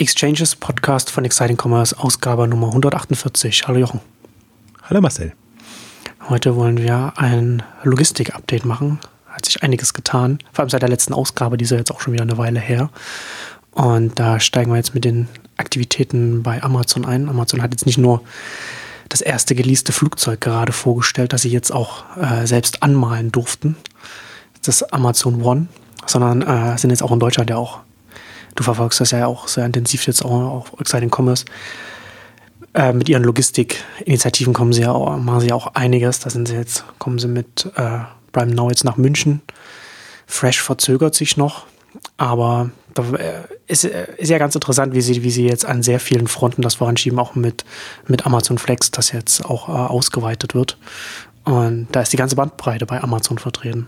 [0.00, 3.66] Exchanges Podcast von Exciting Commerce, Ausgabe Nummer 148.
[3.66, 4.00] Hallo Jochen.
[4.84, 5.32] Hallo Marcel.
[6.28, 9.00] Heute wollen wir ein Logistik-Update machen.
[9.26, 12.00] Hat sich einiges getan, vor allem seit der letzten Ausgabe, die ist ja jetzt auch
[12.00, 12.90] schon wieder eine Weile her.
[13.72, 15.26] Und da steigen wir jetzt mit den
[15.56, 17.28] Aktivitäten bei Amazon ein.
[17.28, 18.22] Amazon hat jetzt nicht nur
[19.08, 23.76] das erste geleaste Flugzeug gerade vorgestellt, das sie jetzt auch äh, selbst anmalen durften.
[24.62, 25.66] Das Amazon One,
[26.06, 27.80] sondern äh, sind jetzt auch in Deutschland ja auch
[28.58, 31.44] du verfolgst das ja auch sehr intensiv jetzt auch auf Exciting Commerce.
[32.74, 36.18] Äh, mit ihren Logistik-Initiativen kommen sie ja auch, machen sie ja auch einiges.
[36.20, 38.00] Da sind sie jetzt, kommen sie mit äh,
[38.32, 39.42] Prime Now jetzt nach München.
[40.26, 41.66] Fresh verzögert sich noch,
[42.16, 45.84] aber da äh, ist, äh, ist ja ganz interessant, wie sie, wie sie jetzt an
[45.84, 47.64] sehr vielen Fronten das voranschieben, auch mit,
[48.08, 50.78] mit Amazon Flex, das jetzt auch äh, ausgeweitet wird.
[51.44, 53.86] Und da ist die ganze Bandbreite bei Amazon vertreten.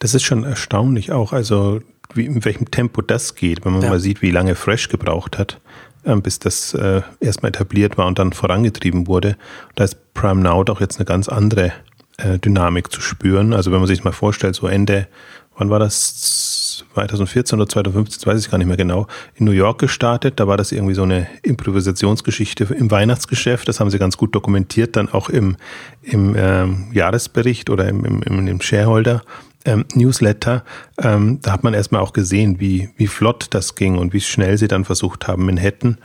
[0.00, 1.32] Das ist schon erstaunlich auch.
[1.32, 1.80] Also
[2.16, 3.88] wie, in welchem Tempo das geht, wenn man ja.
[3.90, 5.60] mal sieht, wie lange Fresh gebraucht hat,
[6.04, 9.36] äh, bis das äh, erstmal etabliert war und dann vorangetrieben wurde.
[9.74, 11.72] Da ist Prime Now doch jetzt eine ganz andere
[12.18, 13.52] äh, Dynamik zu spüren.
[13.52, 15.08] Also wenn man sich mal vorstellt, so Ende,
[15.56, 16.54] wann war das?
[16.94, 20.40] 2014 oder 2015, weiß ich gar nicht mehr genau, in New York gestartet.
[20.40, 23.68] Da war das irgendwie so eine Improvisationsgeschichte im Weihnachtsgeschäft.
[23.68, 25.56] Das haben sie ganz gut dokumentiert, dann auch im,
[26.02, 29.22] im ähm, Jahresbericht oder im, im, im Shareholder
[29.64, 30.64] ähm, Newsletter,
[30.98, 34.58] ähm, da hat man erstmal auch gesehen, wie, wie flott das ging und wie schnell
[34.58, 35.98] sie dann versucht haben, Manhattan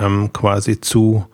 [0.00, 1.26] ähm, quasi zu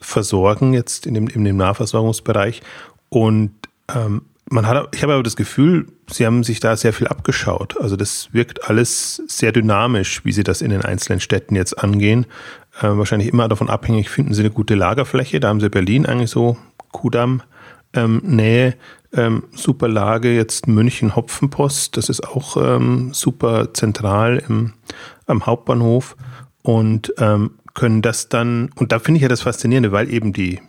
[0.00, 2.62] versorgen, jetzt in dem, in dem Nahversorgungsbereich.
[3.08, 3.52] Und
[3.94, 7.80] ähm, man hat, ich habe aber das Gefühl, sie haben sich da sehr viel abgeschaut.
[7.80, 12.26] Also das wirkt alles sehr dynamisch, wie sie das in den einzelnen Städten jetzt angehen.
[12.80, 15.40] Äh, wahrscheinlich immer davon abhängig, finden sie eine gute Lagerfläche.
[15.40, 16.58] Da haben sie Berlin eigentlich so,
[16.90, 17.42] Kudamm,
[19.12, 24.74] ähm, super Lage, jetzt München Hopfenpost, das ist auch ähm, super zentral im,
[25.26, 26.16] am Hauptbahnhof.
[26.62, 30.60] Und ähm, können das dann, und da finde ich ja das Faszinierende, weil eben die,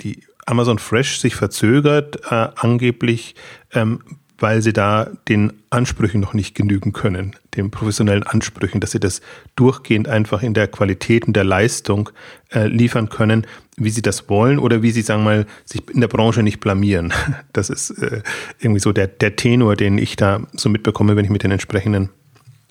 [0.00, 3.34] die Amazon Fresh sich verzögert, äh, angeblich
[3.72, 4.00] ähm,
[4.38, 9.20] weil sie da den Ansprüchen noch nicht genügen können, den professionellen Ansprüchen, dass sie das
[9.56, 12.10] durchgehend einfach in der Qualität und der Leistung
[12.52, 13.46] äh, liefern können,
[13.76, 16.60] wie sie das wollen oder wie sie, sagen wir mal, sich in der Branche nicht
[16.60, 17.12] blamieren.
[17.52, 18.22] Das ist äh,
[18.58, 22.10] irgendwie so der, der Tenor, den ich da so mitbekomme, wenn ich mit den entsprechenden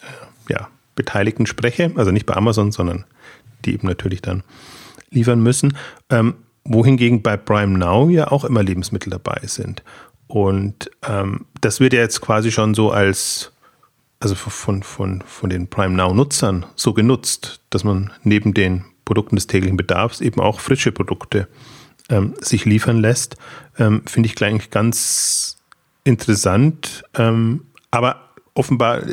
[0.02, 1.92] äh, ja, Beteiligten spreche.
[1.96, 3.06] Also nicht bei Amazon, sondern
[3.64, 4.44] die eben natürlich dann
[5.10, 5.78] liefern müssen.
[6.10, 6.36] Ähm,
[6.66, 9.84] wohingegen bei Prime Now ja auch immer Lebensmittel dabei sind.
[10.34, 13.52] Und ähm, das wird ja jetzt quasi schon so als,
[14.20, 19.46] also von, von, von den Prime Now-Nutzern so genutzt, dass man neben den Produkten des
[19.46, 21.48] täglichen Bedarfs eben auch frische Produkte
[22.10, 23.38] ähm, sich liefern lässt.
[23.78, 25.58] Ähm, Finde ich eigentlich ganz
[26.04, 27.04] interessant.
[27.14, 29.04] Ähm, aber offenbar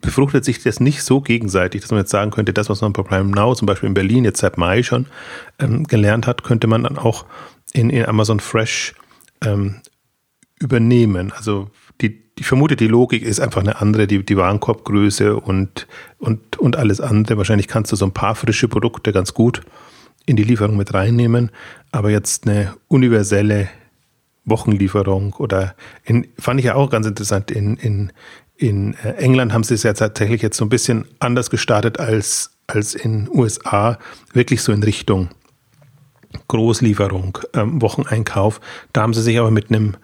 [0.00, 3.02] befruchtet sich das nicht so gegenseitig, dass man jetzt sagen könnte, das, was man bei
[3.02, 5.04] Prime Now zum Beispiel in Berlin jetzt seit Mai schon
[5.58, 7.26] ähm, gelernt hat, könnte man dann auch
[7.74, 8.94] in, in Amazon Fresh
[9.42, 9.82] ähm,
[10.62, 11.32] übernehmen.
[11.36, 15.86] Also die, ich vermute, die Logik ist einfach eine andere, die, die Warenkorbgröße und,
[16.18, 17.36] und, und alles andere.
[17.36, 19.62] Wahrscheinlich kannst du so ein paar frische Produkte ganz gut
[20.24, 21.50] in die Lieferung mit reinnehmen,
[21.90, 23.68] aber jetzt eine universelle
[24.44, 25.74] Wochenlieferung oder
[26.04, 28.12] in, fand ich ja auch ganz interessant, in, in,
[28.56, 32.56] in äh, England haben sie es ja tatsächlich jetzt so ein bisschen anders gestartet als,
[32.66, 33.98] als in USA,
[34.32, 35.28] wirklich so in Richtung
[36.48, 38.60] Großlieferung, ähm, Wocheneinkauf.
[38.92, 39.96] Da haben sie sich aber mit einem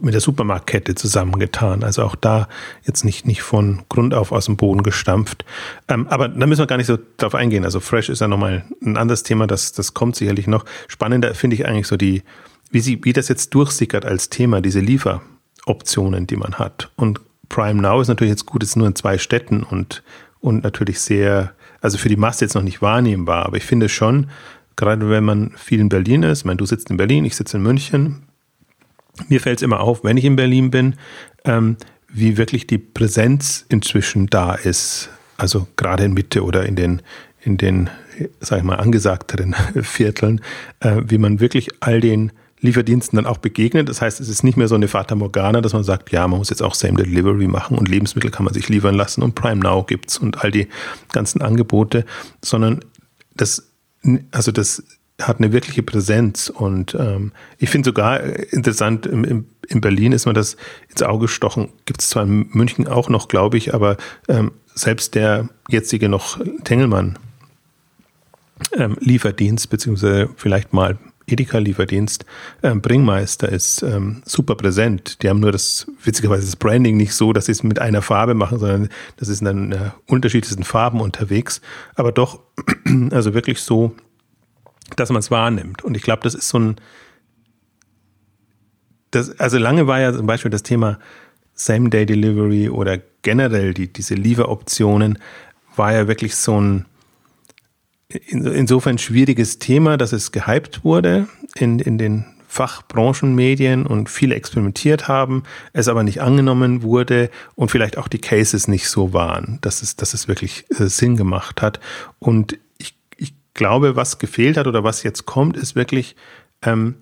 [0.00, 1.82] mit der Supermarktkette zusammengetan.
[1.82, 2.48] Also auch da
[2.84, 5.44] jetzt nicht, nicht von Grund auf aus dem Boden gestampft.
[5.88, 7.64] Ähm, aber da müssen wir gar nicht so drauf eingehen.
[7.64, 10.64] Also Fresh ist ja nochmal ein anderes Thema, das, das kommt sicherlich noch.
[10.88, 12.22] Spannender finde ich eigentlich so die,
[12.70, 16.90] wie sie, wie das jetzt durchsickert als Thema, diese Lieferoptionen, die man hat.
[16.96, 20.02] Und Prime Now ist natürlich jetzt gut, ist nur in zwei Städten und,
[20.40, 23.46] und natürlich sehr, also für die Masse jetzt noch nicht wahrnehmbar.
[23.46, 24.28] Aber ich finde schon,
[24.76, 27.56] gerade wenn man viel in Berlin ist, ich meine, du sitzt in Berlin, ich sitze
[27.56, 28.22] in München,
[29.28, 30.96] mir fällt es immer auf, wenn ich in Berlin bin,
[31.44, 31.76] ähm,
[32.08, 35.10] wie wirklich die Präsenz inzwischen da ist.
[35.36, 37.02] Also gerade in Mitte oder in den,
[37.40, 37.90] in den,
[38.40, 40.40] sag ich mal, angesagteren Vierteln,
[40.80, 43.88] äh, wie man wirklich all den Lieferdiensten dann auch begegnet.
[43.88, 46.38] Das heißt, es ist nicht mehr so eine Fata Morgana, dass man sagt, ja, man
[46.38, 49.60] muss jetzt auch Same Delivery machen und Lebensmittel kann man sich liefern lassen und Prime
[49.60, 50.68] Now gibt's und all die
[51.10, 52.04] ganzen Angebote,
[52.40, 52.84] sondern
[53.34, 53.72] das,
[54.30, 54.84] also das
[55.20, 56.48] hat eine wirkliche Präsenz.
[56.48, 60.56] Und ähm, ich finde sogar interessant, im, im, in Berlin ist mir das
[60.88, 61.68] ins Auge gestochen.
[61.84, 63.96] Gibt es zwar in München auch noch, glaube ich, aber
[64.28, 67.18] ähm, selbst der jetzige noch Tengelmann
[68.76, 72.24] ähm, Lieferdienst, beziehungsweise vielleicht mal Edeka-Lieferdienst,
[72.62, 75.22] ähm, Bringmeister ist ähm, super präsent.
[75.22, 78.34] Die haben nur das, witzigerweise das Branding nicht so, dass sie es mit einer Farbe
[78.34, 81.60] machen, sondern das ist in äh, unterschiedlichsten Farben unterwegs.
[81.94, 82.40] Aber doch,
[83.10, 83.94] also wirklich so,
[84.96, 85.82] dass man es wahrnimmt.
[85.82, 86.76] Und ich glaube, das ist so ein,
[89.10, 90.98] das, also lange war ja zum Beispiel das Thema
[91.54, 95.18] Same-Day-Delivery oder generell die, diese Lieferoptionen,
[95.76, 96.86] war ja wirklich so ein,
[98.08, 105.44] insofern schwieriges Thema, dass es gehypt wurde in, in den Fachbranchenmedien und viele experimentiert haben,
[105.72, 109.96] es aber nicht angenommen wurde und vielleicht auch die Cases nicht so waren, dass es,
[109.96, 111.80] dass es wirklich äh, Sinn gemacht hat.
[112.18, 112.58] Und
[113.54, 116.16] glaube, was gefehlt hat oder was jetzt kommt, ist wirklich,
[116.62, 116.96] ähm,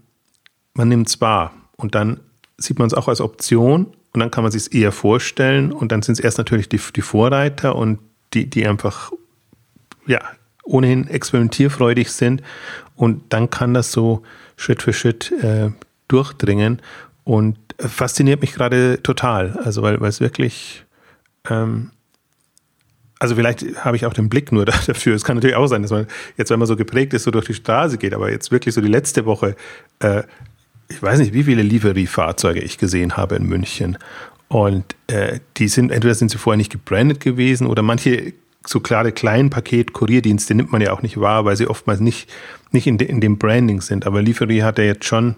[0.75, 2.21] man nimmt es wahr und dann
[2.57, 5.93] sieht man es auch als Option und dann kann man sich es eher vorstellen und
[5.93, 7.99] dann sind es erst natürlich die, die Vorreiter und
[8.35, 9.13] die, die einfach
[10.07, 10.21] ja,
[10.65, 12.43] ohnehin experimentierfreudig sind.
[12.97, 14.23] Und dann kann das so
[14.57, 15.71] Schritt für Schritt äh,
[16.09, 16.81] durchdringen.
[17.25, 19.59] Und fasziniert mich gerade total.
[19.65, 20.85] Also, weil, weil es wirklich,
[21.49, 21.91] ähm,
[23.21, 25.15] also vielleicht habe ich auch den Blick nur dafür.
[25.15, 27.47] Es kann natürlich auch sein, dass man jetzt, wenn man so geprägt ist, so durch
[27.47, 29.55] die Straße geht, aber jetzt wirklich so die letzte Woche,
[30.01, 30.25] äh,
[30.89, 33.97] ich weiß nicht, wie viele Lieferie-Fahrzeuge ich gesehen habe in München.
[34.49, 38.33] Und äh, die sind, entweder sind sie vorher nicht gebrandet gewesen oder manche
[38.67, 42.29] so klare Kleinpaket-Kurierdienste nimmt man ja auch nicht wahr, weil sie oftmals nicht,
[42.73, 44.07] nicht in, de, in dem Branding sind.
[44.07, 45.37] Aber Lieferie hat ja jetzt schon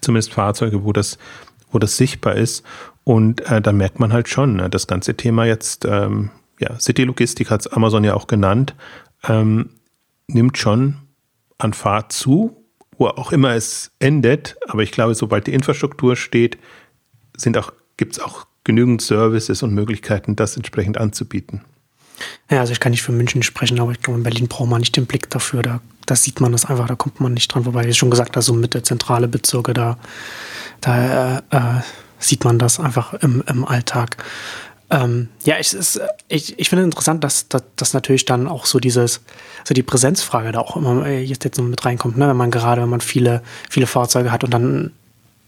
[0.00, 1.18] zumindest Fahrzeuge, wo das,
[1.72, 2.64] wo das sichtbar ist.
[3.04, 6.30] Und äh, da merkt man halt schon, ne, das ganze Thema jetzt, ähm,
[6.60, 8.74] ja, City Logistik hat es Amazon ja auch genannt,
[9.26, 9.70] ähm,
[10.28, 10.96] nimmt schon
[11.58, 12.64] an Fahrt zu,
[12.96, 14.56] wo auch immer es endet.
[14.68, 16.58] Aber ich glaube, sobald die Infrastruktur steht,
[17.56, 21.62] auch, gibt es auch genügend Services und Möglichkeiten, das entsprechend anzubieten.
[22.50, 24.80] Ja, also ich kann nicht für München sprechen, aber ich glaube, in Berlin braucht man
[24.80, 25.62] nicht den Blick dafür.
[25.62, 27.86] Da, da sieht man das einfach, da kommt man nicht dran vorbei.
[27.86, 29.96] Wie schon gesagt, da so mit der zentrale Bezirke, da,
[30.82, 31.80] da äh, äh,
[32.18, 34.22] sieht man das einfach im, im Alltag.
[34.90, 38.80] Ähm, ja, ich, ist, ich, ich finde interessant, dass, dass, dass natürlich dann auch so
[38.80, 39.20] dieses,
[39.64, 42.28] so die Präsenzfrage da auch immer äh, jetzt, jetzt so mit reinkommt, ne?
[42.28, 44.92] wenn man gerade, wenn man viele, viele Fahrzeuge hat und dann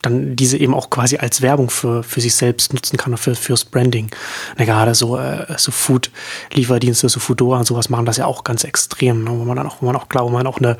[0.02, 3.36] dann diese eben auch quasi als Werbung für, für sich selbst nutzen kann und für,
[3.36, 4.10] fürs Branding.
[4.58, 8.64] Na, gerade so, äh, so Food-Lieferdienste, so Foodora und sowas machen das ja auch ganz
[8.64, 9.30] extrem, ne?
[9.30, 10.76] wo man dann auch, wo man auch glaubt, wo man auch eine,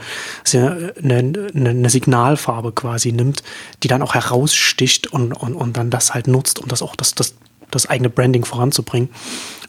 [0.53, 3.45] eine, eine, Signalfarbe quasi nimmt,
[3.85, 7.15] die dann auch heraussticht und, und, und dann das halt nutzt, um das auch das,
[7.15, 7.35] das,
[7.75, 9.11] das eigene Branding voranzubringen.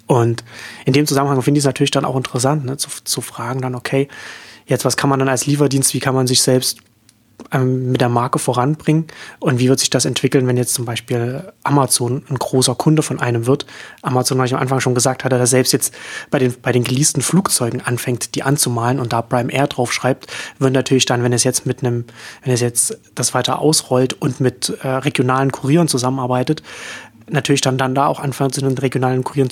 [0.07, 0.43] Und
[0.85, 3.75] in dem Zusammenhang finde ich es natürlich dann auch interessant, ne, zu, zu fragen dann,
[3.75, 4.07] okay,
[4.65, 6.79] jetzt was kann man dann als Lieferdienst, wie kann man sich selbst
[7.51, 9.05] ähm, mit der Marke voranbringen
[9.39, 13.19] und wie wird sich das entwickeln, wenn jetzt zum Beispiel Amazon ein großer Kunde von
[13.19, 13.65] einem wird.
[14.01, 15.93] Amazon, habe ich am Anfang schon gesagt, hat er selbst jetzt
[16.31, 20.27] bei den, bei den geleasten Flugzeugen anfängt, die anzumalen und da Prime Air drauf schreibt,
[20.59, 22.05] wird natürlich dann, wenn es jetzt mit einem,
[22.43, 26.63] wenn es jetzt das weiter ausrollt und mit äh, regionalen Kurieren zusammenarbeitet,
[27.29, 29.49] natürlich dann, dann da auch anfangen zu den regionalen Kurieren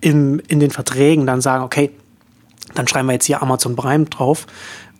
[0.00, 1.90] in, in den Verträgen dann sagen, okay,
[2.74, 4.46] dann schreiben wir jetzt hier Amazon Prime drauf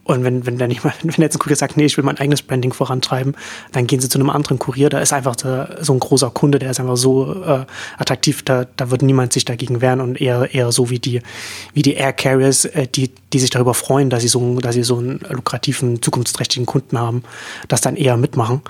[0.07, 2.43] und wenn, wenn dann nicht wenn jetzt ein Kurier sagt, nee, ich will mein eigenes
[2.43, 3.37] Branding vorantreiben,
[3.73, 4.89] dann gehen sie zu einem anderen Kurier.
[4.89, 7.67] Da ist einfach der, so ein großer Kunde, der ist einfach so äh,
[7.99, 11.21] attraktiv, da, da wird niemand sich dagegen wehren und eher, eher so wie die,
[11.75, 14.85] wie die Air Carriers, äh, die, die sich darüber freuen, dass sie so, dass sie
[14.85, 17.25] so einen lukrativen, zukunftsträchtigen Kunden haben,
[17.67, 18.63] das dann eher mitmachen.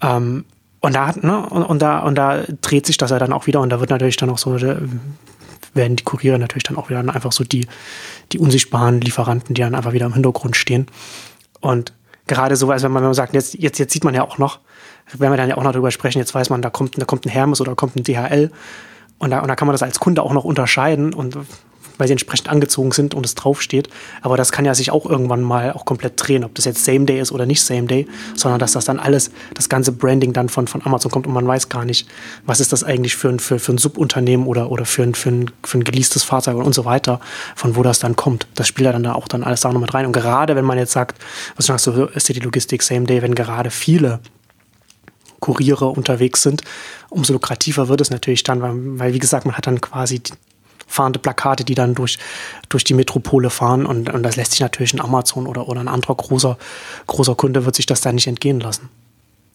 [0.00, 0.46] Ähm,
[0.80, 3.60] und da, ne, und, und, da, und da dreht sich das ja dann auch wieder
[3.60, 4.58] und da wird natürlich dann auch so,
[5.74, 7.66] werden die Kuriere natürlich dann auch wieder einfach so die,
[8.32, 10.86] die unsichtbaren Lieferanten, die dann einfach wieder im Hintergrund stehen.
[11.60, 11.92] Und
[12.26, 14.38] gerade so, also wenn man, wenn man sagt, jetzt, jetzt, jetzt sieht man ja auch
[14.38, 14.60] noch,
[15.12, 17.26] wenn wir dann ja auch noch darüber sprechen, jetzt weiß man, da kommt, da kommt
[17.26, 18.50] ein Hermes oder kommt ein DHL.
[19.18, 21.36] Und da, und da kann man das als Kunde auch noch unterscheiden und
[22.00, 23.88] weil sie entsprechend angezogen sind und es draufsteht.
[24.22, 27.04] Aber das kann ja sich auch irgendwann mal auch komplett drehen, ob das jetzt Same
[27.04, 30.48] Day ist oder nicht Same Day, sondern dass das dann alles, das ganze Branding dann
[30.48, 32.08] von, von Amazon kommt und man weiß gar nicht,
[32.46, 35.30] was ist das eigentlich für ein, für, für ein Subunternehmen oder, oder für ein, für,
[35.30, 37.20] ein, für ein geleastes Fahrzeug und so weiter,
[37.54, 38.46] von wo das dann kommt.
[38.54, 40.06] Das spielt ja dann da auch dann alles da noch mit rein.
[40.06, 41.20] Und gerade wenn man jetzt sagt,
[41.56, 44.20] was sagst du, ist die Logistik Same Day, wenn gerade viele
[45.40, 46.62] Kuriere unterwegs sind,
[47.08, 50.22] umso lukrativer wird es natürlich dann, weil, weil wie gesagt, man hat dann quasi
[50.90, 52.18] fahrende Plakate, die dann durch,
[52.68, 53.86] durch die Metropole fahren.
[53.86, 56.58] Und, und das lässt sich natürlich ein Amazon oder, oder ein anderer großer,
[57.06, 58.90] großer Kunde wird sich das dann nicht entgehen lassen.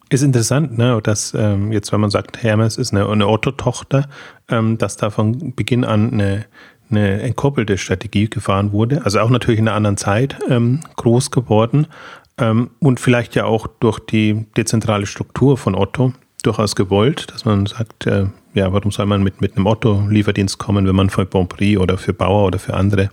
[0.09, 4.07] Ist interessant, ne, dass ähm, jetzt, wenn man sagt, Hermes ist eine, eine Otto-Tochter,
[4.49, 6.45] ähm, dass da von Beginn an eine,
[6.89, 9.03] eine entkoppelte Strategie gefahren wurde.
[9.03, 11.87] Also auch natürlich in einer anderen Zeit ähm, groß geworden
[12.37, 16.13] ähm, und vielleicht ja auch durch die dezentrale Struktur von Otto
[16.43, 20.87] durchaus gewollt, dass man sagt, äh, ja, warum soll man mit, mit einem Otto-Lieferdienst kommen,
[20.87, 23.09] wenn man für Bonprix oder für Bauer oder für andere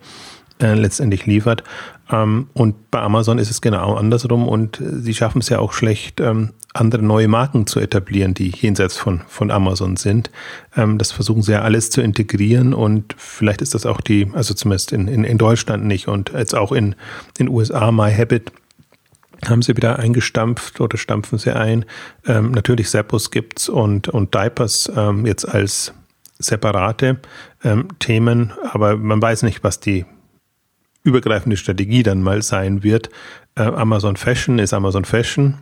[0.61, 1.65] äh, letztendlich liefert.
[2.11, 5.73] Ähm, und bei Amazon ist es genau andersrum und äh, sie schaffen es ja auch
[5.73, 10.31] schlecht, ähm, andere neue Marken zu etablieren, die jenseits von, von Amazon sind.
[10.77, 14.55] Ähm, das versuchen sie ja alles zu integrieren und vielleicht ist das auch die, also
[14.55, 16.95] zumindest in, in, in Deutschland nicht und jetzt auch in
[17.39, 18.53] den USA MyHabit
[19.47, 21.85] haben sie wieder eingestampft oder stampfen sie ein.
[22.27, 25.93] Ähm, natürlich Seppos gibt's und, und Diapers ähm, jetzt als
[26.39, 27.19] separate
[27.65, 30.05] ähm, Themen, aber man weiß nicht, was die
[31.05, 33.11] übergreifende Strategie dann mal sein wird.
[33.55, 35.59] Äh, Amazon Fashion ist Amazon Fashion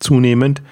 [0.00, 0.62] zunehmend.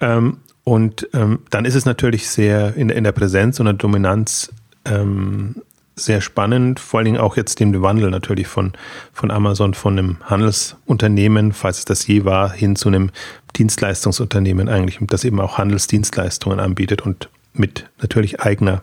[0.00, 4.52] Ähm, und ähm, dann ist es natürlich sehr in, in der Präsenz und der Dominanz
[4.84, 5.62] ähm,
[5.98, 8.72] sehr spannend, vor allen Dingen auch jetzt den Wandel natürlich von,
[9.12, 13.10] von Amazon, von einem Handelsunternehmen, falls es das je war, hin zu einem
[13.56, 18.82] Dienstleistungsunternehmen eigentlich, das eben auch Handelsdienstleistungen anbietet und mit natürlich eigener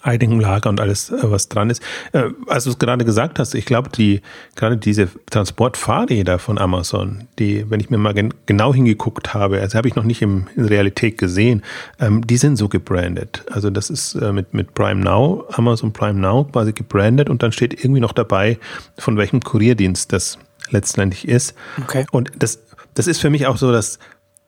[0.00, 1.82] einigen Lager und alles, äh, was dran ist.
[2.12, 4.20] Äh, als du es gerade gesagt hast, ich glaube, die,
[4.54, 9.76] gerade diese Transportfahrräder von Amazon, die, wenn ich mir mal gen genau hingeguckt habe, also
[9.76, 11.62] habe ich noch nicht im, in Realität gesehen,
[11.98, 13.44] ähm, die sind so gebrandet.
[13.50, 17.50] Also das ist äh, mit, mit Prime Now, Amazon Prime Now quasi gebrandet und dann
[17.52, 18.58] steht irgendwie noch dabei,
[18.98, 20.38] von welchem Kurierdienst das
[20.70, 21.54] letztendlich ist.
[21.82, 22.06] Okay.
[22.12, 22.60] Und das,
[22.94, 23.98] das ist für mich auch so, dass,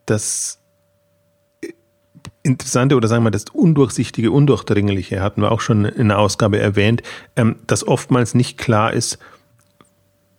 [0.07, 0.59] dass
[2.45, 7.03] Interessante oder sagen wir das Undurchsichtige, Undurchdringliche hatten wir auch schon in der Ausgabe erwähnt,
[7.37, 9.19] ähm, dass oftmals nicht klar ist,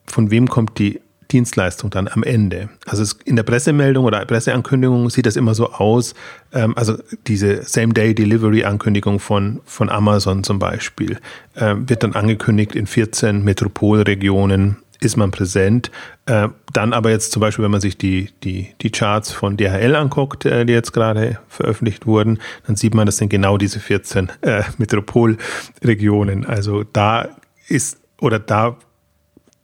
[0.06, 2.70] von wem kommt die Dienstleistung dann am Ende.
[2.86, 6.14] Also in der Pressemeldung oder Presseankündigung sieht das immer so aus,
[6.54, 6.96] ähm, also
[7.28, 11.18] diese Same-Day-Delivery-Ankündigung von, von Amazon zum Beispiel,
[11.56, 15.92] ähm, wird dann angekündigt in 14 Metropolregionen ist man präsent.
[16.26, 19.96] Äh, dann aber jetzt zum Beispiel, wenn man sich die, die, die Charts von DHL
[19.96, 24.32] anguckt, äh, die jetzt gerade veröffentlicht wurden, dann sieht man, das sind genau diese 14
[24.42, 26.46] äh, Metropolregionen.
[26.46, 27.30] Also da
[27.68, 28.78] ist oder da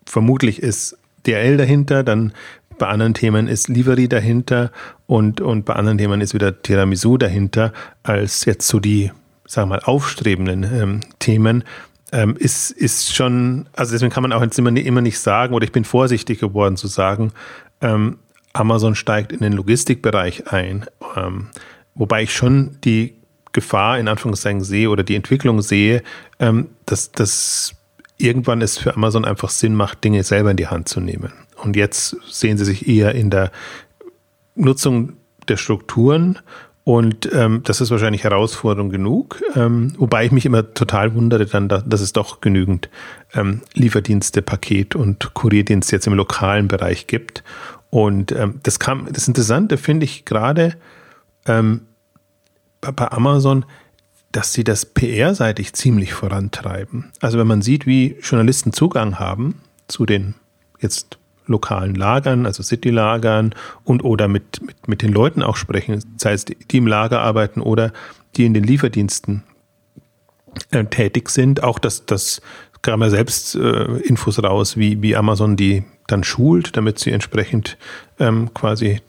[0.05, 2.33] vermutlich ist DHL dahinter, dann
[2.77, 4.71] bei anderen Themen ist Livery dahinter
[5.05, 9.11] und, und bei anderen Themen ist wieder Tiramisu dahinter, als jetzt so die,
[9.45, 11.63] sagen wir mal, aufstrebenden ähm, Themen
[12.11, 15.63] ähm, ist, ist schon, also deswegen kann man auch jetzt immer, immer nicht sagen, oder
[15.63, 17.31] ich bin vorsichtig geworden zu sagen,
[17.81, 18.19] ähm,
[18.53, 20.85] Amazon steigt in den Logistikbereich ein.
[21.15, 21.47] Ähm,
[21.95, 23.15] wobei ich schon die
[23.53, 26.03] Gefahr in Anführungszeichen sehe oder die Entwicklung sehe,
[26.39, 27.75] ähm, dass, dass
[28.17, 31.33] irgendwann es für Amazon einfach Sinn macht, Dinge selber in die Hand zu nehmen.
[31.55, 33.51] Und jetzt sehen sie sich eher in der
[34.55, 35.13] Nutzung
[35.47, 36.39] der Strukturen
[36.83, 41.69] und ähm, das ist wahrscheinlich Herausforderung genug, ähm, wobei ich mich immer total wundere dann,
[41.69, 42.89] dass es doch genügend
[43.33, 47.43] ähm, Lieferdienste, Paket und Kurierdienste jetzt im lokalen Bereich gibt.
[47.91, 50.75] Und ähm, das kam, das Interessante finde ich gerade
[51.45, 51.81] ähm,
[52.81, 53.65] bei Amazon,
[54.31, 57.11] dass sie das PR-seitig ziemlich vorantreiben.
[57.19, 60.35] Also wenn man sieht, wie Journalisten Zugang haben zu den
[60.79, 66.33] jetzt lokalen Lagern, also City-Lagern und oder mit, mit, mit den Leuten auch sprechen, sei
[66.33, 67.91] es die, im Lager arbeiten oder
[68.35, 69.43] die in den Lieferdiensten
[70.71, 71.63] äh, tätig sind.
[71.63, 72.41] Auch das, das
[72.81, 77.77] kam ja selbst äh, Infos raus, wie, wie Amazon die dann schult, damit sie entsprechend
[78.19, 79.01] ähm, quasi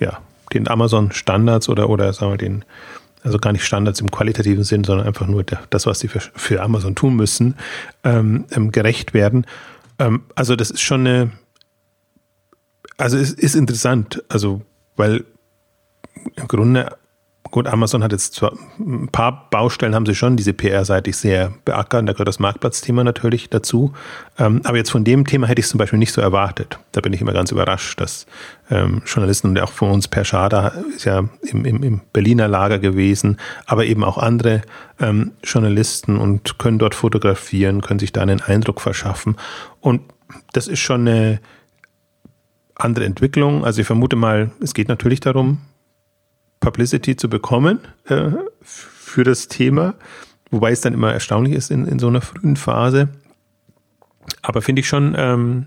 [0.00, 0.18] ja,
[0.52, 2.64] den Amazon-Standards oder, oder sagen wir den,
[3.22, 6.62] also gar nicht Standards im qualitativen Sinn, sondern einfach nur das, was sie für, für
[6.62, 7.54] Amazon tun müssen,
[8.04, 9.46] ähm, ähm, gerecht werden.
[9.98, 11.30] Ähm, also das ist schon eine,
[13.02, 14.62] also es ist interessant, also
[14.96, 15.24] weil
[16.36, 16.96] im Grunde,
[17.50, 22.06] gut, Amazon hat jetzt zwar ein paar Baustellen, haben sie schon diese PR-seitig sehr beackern,
[22.06, 23.92] da gehört das Marktplatzthema natürlich dazu,
[24.38, 26.78] ähm, aber jetzt von dem Thema hätte ich es zum Beispiel nicht so erwartet.
[26.92, 28.26] Da bin ich immer ganz überrascht, dass
[28.70, 32.78] ähm, Journalisten und auch von uns Per Schader ist ja im, im, im Berliner Lager
[32.78, 34.62] gewesen, aber eben auch andere
[35.00, 39.36] ähm, Journalisten und können dort fotografieren, können sich da einen Eindruck verschaffen.
[39.80, 40.02] Und
[40.52, 41.40] das ist schon eine
[42.74, 43.64] andere Entwicklung.
[43.64, 45.58] Also ich vermute mal, es geht natürlich darum,
[46.60, 48.30] Publicity zu bekommen äh,
[48.62, 49.94] für das Thema,
[50.50, 53.08] wobei es dann immer erstaunlich ist in, in so einer frühen Phase.
[54.42, 55.66] Aber finde ich schon ähm,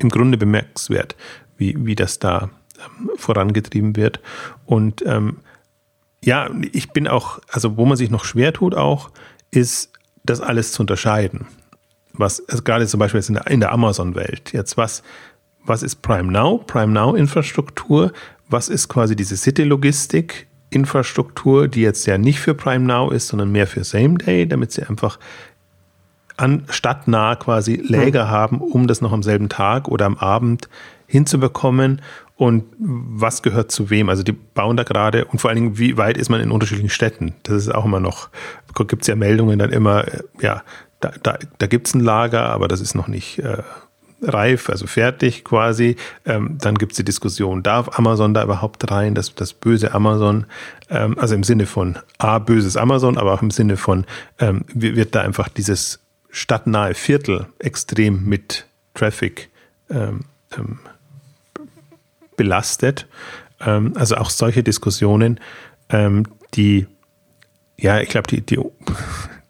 [0.00, 1.16] im Grunde bemerkenswert,
[1.56, 4.20] wie, wie das da ähm, vorangetrieben wird.
[4.66, 5.38] Und ähm,
[6.24, 9.10] ja, ich bin auch, also wo man sich noch schwer tut auch,
[9.50, 9.92] ist
[10.24, 11.46] das alles zu unterscheiden.
[12.12, 15.02] Was, also gerade zum Beispiel jetzt in der, in der Amazon-Welt, jetzt was,
[15.64, 16.58] was ist Prime Now?
[16.66, 18.12] Prime Now Infrastruktur.
[18.48, 20.46] Was ist quasi diese City-Logistik?
[20.70, 24.72] Infrastruktur, die jetzt ja nicht für Prime Now ist, sondern mehr für Same Day, damit
[24.72, 25.18] sie einfach
[26.36, 28.30] an stadtnah quasi Läger mhm.
[28.30, 30.68] haben, um das noch am selben Tag oder am Abend
[31.06, 32.00] hinzubekommen.
[32.36, 34.08] Und was gehört zu wem?
[34.08, 36.90] Also die bauen da gerade und vor allen Dingen, wie weit ist man in unterschiedlichen
[36.90, 37.34] Städten?
[37.44, 38.30] Das ist auch immer noch,
[38.88, 40.04] gibt es ja Meldungen dann immer,
[40.40, 40.62] ja,
[41.00, 43.62] da, da, da gibt es ein Lager, aber das ist noch nicht äh,
[44.22, 45.96] reif, also fertig quasi.
[46.24, 50.46] Ähm, dann gibt es die Diskussion, darf Amazon da überhaupt rein, das, das böse Amazon,
[50.90, 54.06] ähm, also im Sinne von A, böses Amazon, aber auch im Sinne von,
[54.38, 56.00] ähm, wird da einfach dieses
[56.30, 59.50] stadtnahe Viertel extrem mit Traffic
[59.90, 60.20] ähm,
[60.56, 60.78] ähm,
[62.36, 63.06] belastet.
[63.60, 65.40] Ähm, also auch solche Diskussionen,
[66.54, 66.86] die,
[67.76, 68.58] ja, ich glaube, die, die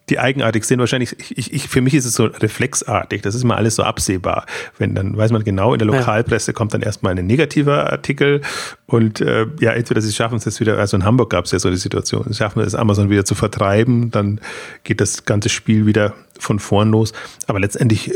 [0.09, 0.81] die eigenartig sind.
[0.81, 3.23] Wahrscheinlich, ich, ich, für mich ist es so reflexartig.
[3.23, 4.47] Das ist immer alles so absehbar.
[4.79, 8.41] Wenn dann weiß man genau, in der Lokalpresse kommt dann erstmal ein negativer Artikel
[8.87, 11.59] und äh, ja, entweder sie schaffen es jetzt wieder, also in Hamburg gab es ja
[11.59, 14.41] so die Situation, sie schaffen es Amazon wieder zu vertreiben, dann
[14.85, 17.13] geht das ganze Spiel wieder von vorn los.
[17.47, 18.13] Aber letztendlich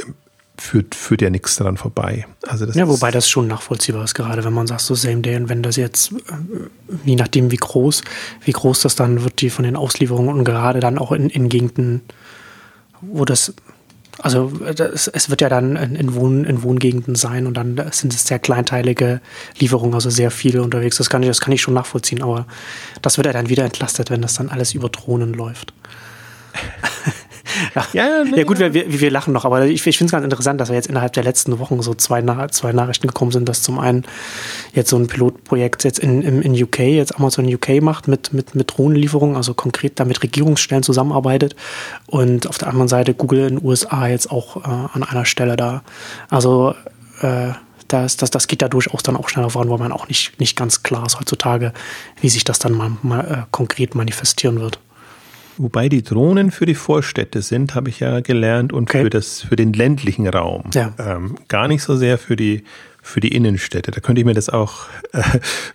[0.60, 2.26] führt, führt ja nichts daran vorbei.
[2.46, 5.36] Also das ja, wobei das schon nachvollziehbar ist, gerade wenn man sagt, so Same Day
[5.36, 6.16] und wenn das jetzt, äh,
[7.04, 8.02] je nachdem wie groß,
[8.44, 11.48] wie groß das dann wird, die von den Auslieferungen und gerade dann auch in, in
[11.48, 12.02] Gegenden,
[13.00, 13.54] wo das,
[14.18, 18.14] also das, es wird ja dann in, in, Wohn, in Wohngegenden sein und dann sind
[18.14, 19.20] es sehr kleinteilige
[19.58, 20.96] Lieferungen, also sehr viele unterwegs.
[20.96, 22.46] Das kann ich, das kann ich schon nachvollziehen, aber
[23.02, 25.74] das wird ja dann wieder entlastet, wenn das dann alles über Drohnen läuft.
[27.92, 30.60] Ja, ja, gut, wir, wir, wir, lachen noch, aber ich, ich finde es ganz interessant,
[30.60, 33.78] dass wir jetzt innerhalb der letzten Wochen so zwei, zwei Nachrichten gekommen sind, dass zum
[33.78, 34.04] einen
[34.74, 38.54] jetzt so ein Pilotprojekt jetzt in, in, in UK, jetzt Amazon UK macht mit, mit,
[38.54, 41.56] mit Drohnenlieferungen, also konkret da mit Regierungsstellen zusammenarbeitet
[42.06, 45.56] und auf der anderen Seite Google in den USA jetzt auch äh, an einer Stelle
[45.56, 45.82] da.
[46.28, 46.74] Also
[47.20, 47.52] äh,
[47.88, 50.56] das, das, das geht da durchaus dann auch schneller voran, weil man auch nicht, nicht
[50.56, 51.72] ganz klar ist heutzutage,
[52.20, 54.80] wie sich das dann mal, mal äh, konkret manifestieren wird.
[55.58, 59.02] Wobei die Drohnen für die Vorstädte sind, habe ich ja gelernt, und okay.
[59.02, 60.70] für, das, für den ländlichen Raum.
[60.74, 60.92] Ja.
[60.98, 62.64] Ähm, gar nicht so sehr für die,
[63.02, 63.90] für die Innenstädte.
[63.90, 65.22] Da könnte ich mir das auch äh,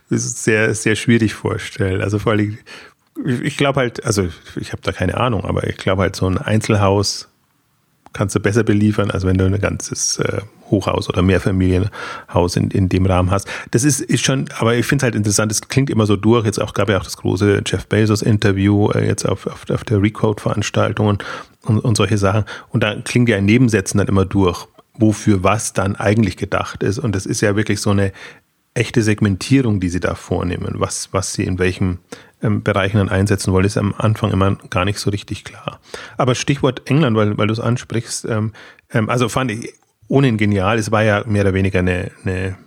[0.09, 2.01] sehr, sehr schwierig vorstellen.
[2.01, 2.57] Also vor allem,
[3.43, 6.37] ich glaube halt, also ich habe da keine Ahnung, aber ich glaube halt so ein
[6.37, 7.30] Einzelhaus
[8.13, 12.89] kannst du besser beliefern, als wenn du ein ganzes äh, Hochhaus oder Mehrfamilienhaus in, in
[12.89, 13.47] dem Rahmen hast.
[13.71, 16.45] Das ist, ist schon, aber ich finde es halt interessant, es klingt immer so durch.
[16.45, 20.01] Jetzt auch gab ja auch das große Jeff Bezos-Interview äh, jetzt auf, auf, auf der
[20.01, 21.25] Recode-Veranstaltung und,
[21.63, 22.45] und, und solche Sachen.
[22.69, 26.99] Und da klingt ja in Nebensätzen dann immer durch, wofür was dann eigentlich gedacht ist.
[26.99, 28.11] Und das ist ja wirklich so eine
[28.73, 31.99] echte Segmentierung, die sie da vornehmen, was, was sie in welchem
[32.41, 35.79] ähm, Bereichen dann einsetzen wollen, ist am Anfang immer gar nicht so richtig klar.
[36.17, 38.53] Aber Stichwort England, weil, weil du es ansprichst, ähm,
[38.91, 39.73] ähm, also fand ich
[40.07, 40.77] ohnehin genial.
[40.77, 42.57] Es war ja mehr oder weniger eine, eine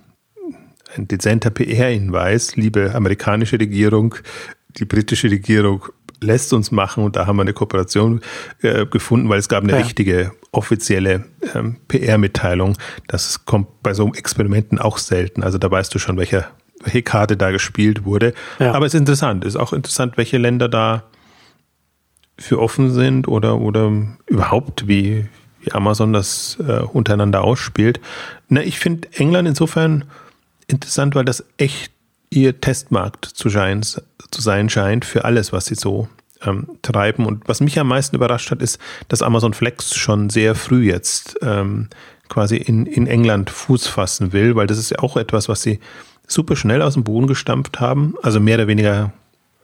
[0.97, 4.15] ein dezenter PR-Hinweis, liebe amerikanische Regierung,
[4.77, 5.85] die britische Regierung
[6.21, 8.21] lässt uns machen und da haben wir eine Kooperation
[8.61, 9.79] äh, gefunden, weil es gab eine ja.
[9.79, 12.77] richtige offizielle ähm, PR-Mitteilung.
[13.07, 15.43] Das kommt bei so Experimenten auch selten.
[15.43, 16.51] Also da weißt du schon, welcher
[16.83, 18.33] welche Karte da gespielt wurde.
[18.59, 18.73] Ja.
[18.73, 19.43] Aber es ist interessant.
[19.43, 21.03] Es ist auch interessant, welche Länder da
[22.37, 23.91] für offen sind oder, oder
[24.25, 25.25] überhaupt, wie,
[25.61, 27.99] wie Amazon das äh, untereinander ausspielt.
[28.49, 30.05] Na, ich finde England insofern
[30.67, 31.91] interessant, weil das echt
[32.29, 36.09] ihr Testmarkt zu, schein, zu sein scheint für alles, was sie so
[36.43, 37.25] ähm, treiben.
[37.25, 41.37] Und was mich am meisten überrascht hat, ist, dass Amazon Flex schon sehr früh jetzt
[41.41, 41.87] ähm,
[42.27, 45.79] quasi in, in England Fuß fassen will, weil das ist ja auch etwas, was sie
[46.27, 49.13] super schnell aus dem Boden gestampft haben, also mehr oder weniger,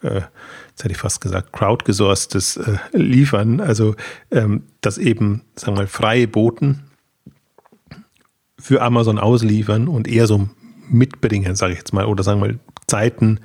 [0.02, 0.22] äh,
[0.70, 3.96] jetzt hätte ich fast gesagt, crowdgesourcetes äh, Liefern, also
[4.32, 6.84] ähm, dass eben, sagen wir mal, freie Boten
[8.60, 10.50] für Amazon ausliefern und eher so
[10.90, 13.40] mitbringen, sage ich jetzt mal, oder sagen wir mal Zeiten,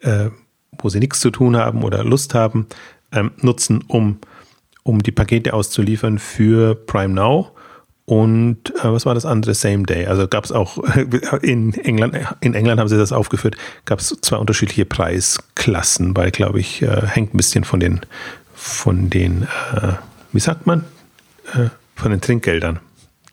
[0.00, 0.30] äh,
[0.78, 2.66] wo sie nichts zu tun haben oder Lust haben,
[3.12, 4.18] ähm, nutzen, um,
[4.82, 7.55] um die Pakete auszuliefern für Prime Now
[8.06, 9.52] und äh, was war das andere?
[9.54, 10.06] Same Day.
[10.06, 10.78] Also gab es auch
[11.42, 16.60] in England, in England haben sie das aufgeführt, gab es zwei unterschiedliche Preisklassen, weil, glaube
[16.60, 18.00] ich, äh, hängt ein bisschen von den,
[18.54, 19.42] von den,
[19.74, 19.94] äh,
[20.32, 20.84] wie sagt man?
[21.52, 22.78] Äh, von den Trinkgeldern.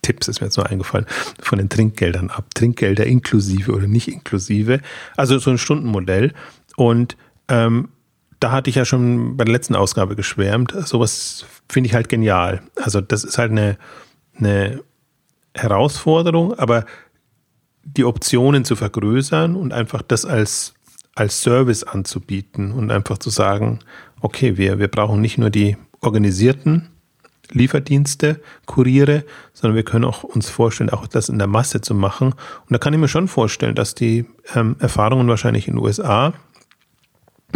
[0.02, 1.06] Tipps ist mir jetzt nur eingefallen,
[1.40, 2.46] von den Trinkgeldern ab.
[2.56, 4.82] Trinkgelder inklusive oder nicht inklusive.
[5.16, 6.34] Also so ein Stundenmodell.
[6.76, 7.16] Und
[7.48, 7.90] ähm,
[8.40, 10.74] da hatte ich ja schon bei der letzten Ausgabe geschwärmt.
[10.86, 12.62] Sowas finde ich halt genial.
[12.76, 13.78] Also das ist halt eine
[14.38, 14.84] eine
[15.56, 16.86] Herausforderung, aber
[17.84, 20.74] die Optionen zu vergrößern und einfach das als,
[21.16, 23.80] als Service anzubieten und einfach zu sagen,
[24.22, 26.90] okay, wir, wir brauchen nicht nur die organisierten
[27.52, 32.30] Lieferdienste, Kuriere, sondern wir können auch uns vorstellen, auch das in der Masse zu machen.
[32.32, 36.34] Und da kann ich mir schon vorstellen, dass die ähm, Erfahrungen wahrscheinlich in den USA,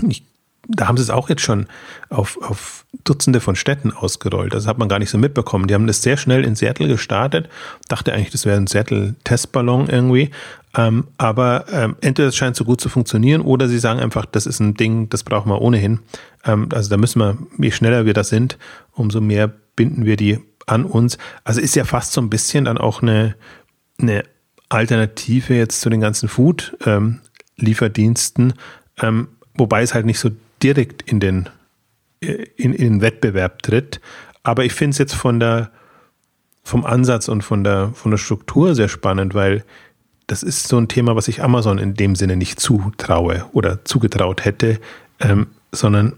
[0.08, 0.24] ich
[0.68, 1.68] da haben sie es auch jetzt schon
[2.10, 4.54] auf, auf Dutzende von Städten ausgerollt.
[4.54, 5.68] Das hat man gar nicht so mitbekommen.
[5.68, 7.50] Die haben das sehr schnell in Seattle gestartet.
[7.88, 10.32] Dachte eigentlich, das wäre ein Seattle-Testballon irgendwie.
[10.76, 14.46] Ähm, aber ähm, entweder es scheint so gut zu funktionieren oder sie sagen einfach, das
[14.46, 16.00] ist ein Ding, das brauchen wir ohnehin.
[16.46, 18.58] Ähm, also da müssen wir, je schneller wir da sind,
[18.92, 21.18] umso mehr binden wir die an uns.
[21.44, 23.36] Also ist ja fast so ein bisschen dann auch eine,
[24.00, 24.24] eine
[24.70, 28.54] Alternative jetzt zu den ganzen Food-Lieferdiensten, ähm,
[29.02, 30.30] ähm, wobei es halt nicht so
[30.64, 31.50] direkt in den,
[32.22, 34.02] äh, in, in den Wettbewerb tritt.
[34.44, 35.72] Aber ich finde es jetzt von der,
[36.64, 39.64] vom Ansatz und von der, von der Struktur sehr spannend, weil
[40.28, 44.44] das ist so ein Thema, was ich Amazon in dem Sinne nicht zutraue oder zugetraut
[44.44, 44.80] hätte,
[45.20, 46.14] ähm, sondern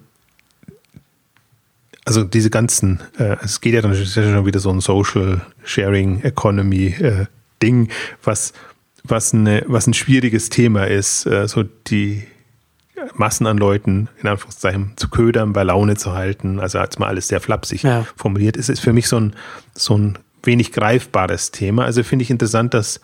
[2.06, 6.88] also diese ganzen, äh, es geht ja dann schon wieder so ein Social Sharing Economy
[6.88, 7.26] äh,
[7.62, 7.90] Ding,
[8.24, 8.54] was,
[9.04, 12.24] was, eine, was ein schwieriges Thema ist, äh, so die
[13.16, 17.28] Massen an Leuten in Anführungszeichen zu ködern, bei Laune zu halten, also als mal alles
[17.28, 18.06] sehr flapsig ja.
[18.16, 19.36] formuliert ist, ist für mich so ein,
[19.74, 21.86] so ein wenig greifbares Thema.
[21.86, 23.02] Also finde ich interessant, dass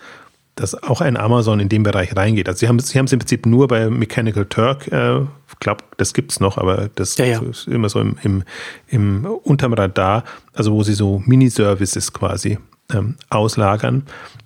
[0.56, 2.48] dass auch ein Amazon in den Bereich reingeht.
[2.48, 5.84] Also sie haben sie haben es im Prinzip nur bei Mechanical Turk, äh, ich glaube,
[5.98, 7.42] das gibt's noch, aber das ja, ja.
[7.42, 8.44] ist immer so im, im,
[8.88, 12.58] im unterm Radar, also wo sie so Mini-Services quasi
[12.94, 14.04] ähm, auslagern.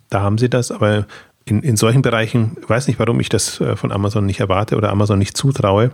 [0.09, 1.05] Da haben sie das, aber
[1.49, 4.77] in, in solchen Bereichen, ich weiß nicht, warum ich das äh, von Amazon nicht erwarte
[4.77, 5.91] oder Amazon nicht zutraue,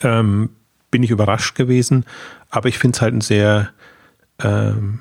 [0.00, 0.50] ähm,
[0.90, 2.04] bin ich überrascht gewesen,
[2.50, 3.70] aber ich finde es halt ein sehr
[4.42, 5.00] ähm,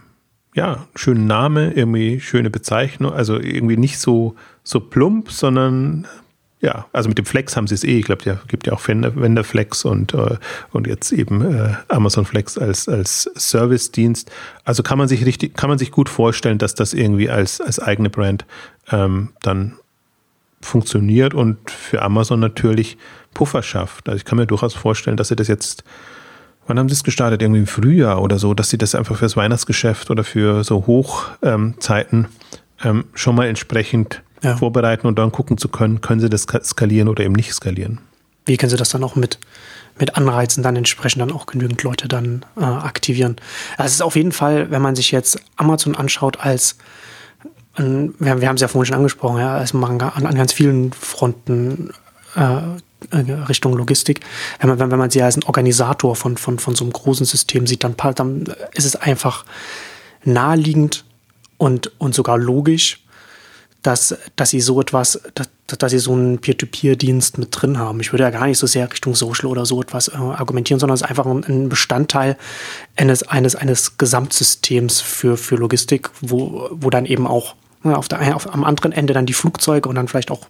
[0.56, 6.08] ja, schönen Name, irgendwie schöne Bezeichnung, also irgendwie nicht so, so plump, sondern
[6.64, 8.00] ja, also mit dem Flex haben sie es eh.
[8.00, 10.38] Ich glaube, der gibt ja auch Vendor Flex und, äh,
[10.72, 14.32] und jetzt eben äh, Amazon Flex als, als Service-Dienst.
[14.64, 17.80] Also kann man sich richtig, kann man sich gut vorstellen, dass das irgendwie als, als
[17.80, 18.46] eigene Brand
[18.94, 19.74] ähm, dann
[20.62, 22.98] funktioniert und für Amazon natürlich
[23.34, 24.08] Puffer schafft.
[24.08, 25.84] Also ich kann mir durchaus vorstellen, dass sie das jetzt
[26.66, 27.42] Wann haben Sie es gestartet?
[27.42, 32.30] Irgendwie im Frühjahr oder so, dass Sie das einfach fürs Weihnachtsgeschäft oder für so Hochzeiten
[32.82, 34.58] ähm, schon mal entsprechend ja.
[34.58, 38.00] vorbereiten und dann gucken zu können, können Sie das skalieren oder eben nicht skalieren.
[38.46, 39.40] Wie können Sie das dann auch mit,
[39.98, 43.38] mit Anreizen dann entsprechend dann auch genügend Leute dann äh, aktivieren?
[43.78, 46.78] Also es ist auf jeden Fall, wenn man sich jetzt Amazon anschaut als
[47.76, 50.94] wir, wir haben es ja vorhin schon angesprochen, ja, es machen an, an ganz vielen
[50.94, 51.90] Fronten
[52.36, 52.58] äh,
[53.10, 54.22] äh, Richtung Logistik.
[54.60, 57.66] Wenn man, wenn man sie als ein Organisator von, von, von so einem großen System
[57.66, 59.46] sieht, dann, dann ist es einfach
[60.24, 61.04] naheliegend
[61.58, 63.03] und, und sogar logisch,
[63.84, 68.00] dass, dass sie so etwas, dass, dass sie so einen Peer-to-Peer-Dienst mit drin haben.
[68.00, 70.96] Ich würde ja gar nicht so sehr Richtung Social oder so etwas äh, argumentieren, sondern
[70.96, 72.38] es ist einfach ein, Bestandteil
[72.96, 78.36] eines, eines, eines Gesamtsystems für, für Logistik, wo, wo dann eben auch ja, auf der,
[78.36, 80.48] auf, am anderen Ende dann die Flugzeuge und dann vielleicht auch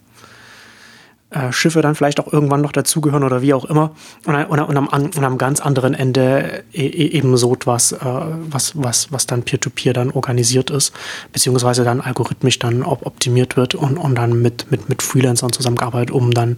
[1.34, 3.90] äh, Schiffe dann vielleicht auch irgendwann noch dazugehören oder wie auch immer.
[4.24, 7.98] Und, und, und, am, und am ganz anderen Ende e, e, eben so etwas, äh,
[8.00, 10.92] was, was, was dann peer-to-peer -peer dann organisiert ist,
[11.32, 16.30] beziehungsweise dann algorithmisch dann optimiert wird und, und dann mit, mit, mit Freelancern zusammengearbeitet, um
[16.32, 16.56] dann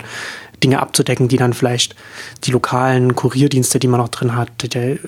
[0.62, 1.94] Dinge abzudecken, die dann vielleicht
[2.44, 4.98] die lokalen Kurierdienste, die man noch drin hat, die,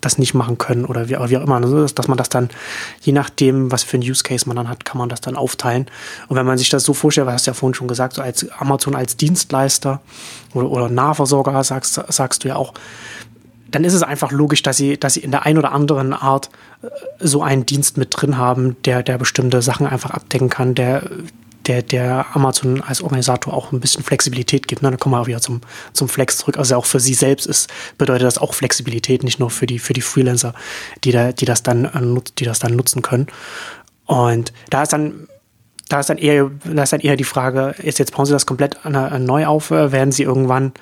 [0.00, 1.56] das nicht machen können oder wie, wie auch immer.
[1.56, 2.48] Also, dass man das dann,
[3.02, 5.86] je nachdem, was für ein Use Case man dann hat, kann man das dann aufteilen.
[6.28, 8.22] Und wenn man sich das so vorstellt, was hast du ja vorhin schon gesagt, so
[8.22, 10.00] als Amazon als Dienstleister
[10.54, 12.72] oder, oder Nahversorger, sagst, sagst du ja auch,
[13.70, 16.48] dann ist es einfach logisch, dass sie, dass sie in der einen oder anderen Art
[16.82, 16.88] äh,
[17.20, 21.02] so einen Dienst mit drin haben, der, der bestimmte Sachen einfach abdecken kann, der,
[21.68, 24.82] der, der Amazon als Organisator auch ein bisschen Flexibilität gibt.
[24.82, 24.90] Ne?
[24.90, 25.60] Da kommen wir auch wieder zum,
[25.92, 26.58] zum Flex zurück.
[26.58, 29.92] Also auch für sie selbst ist, bedeutet das auch Flexibilität, nicht nur für die, für
[29.92, 30.54] die Freelancer,
[31.04, 33.28] die, da, die, das dann, äh, die das dann nutzen können.
[34.06, 35.28] Und da ist dann
[35.88, 38.44] da ist dann eher, da ist dann eher die Frage, ist jetzt bauen Sie das
[38.44, 39.70] komplett neu auf?
[39.70, 40.72] Äh, werden Sie irgendwann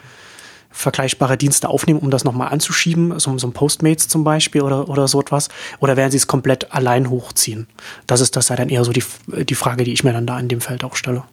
[0.77, 5.09] vergleichbare Dienste aufnehmen, um das nochmal anzuschieben, so, so ein Postmates zum Beispiel oder, oder
[5.09, 5.49] so etwas?
[5.81, 7.67] Oder werden sie es komplett allein hochziehen?
[8.07, 10.39] Das ist das sei dann eher so die, die Frage, die ich mir dann da
[10.39, 11.25] in dem Feld auch stelle.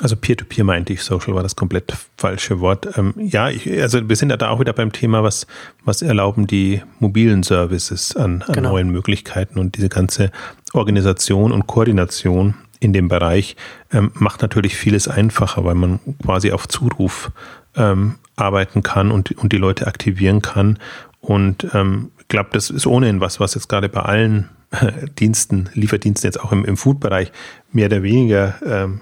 [0.00, 2.96] Also Peer-to-Peer -Peer meinte ich, Social war das komplett falsche Wort.
[2.96, 5.46] Ähm, ja, ich, also wir sind ja da auch wieder beim Thema, was,
[5.84, 8.70] was erlauben die mobilen Services an, an genau.
[8.70, 10.30] neuen Möglichkeiten und diese ganze
[10.72, 13.56] Organisation und Koordination in dem Bereich
[13.92, 17.30] ähm, macht natürlich vieles einfacher, weil man quasi auf Zuruf
[17.76, 20.78] ähm, arbeiten kann und, und die Leute aktivieren kann.
[21.20, 25.68] Und ähm, ich glaube, das ist ohnehin was, was jetzt gerade bei allen äh, Diensten,
[25.74, 27.30] Lieferdiensten jetzt auch im, im Food-Bereich
[27.72, 29.00] mehr oder weniger ähm,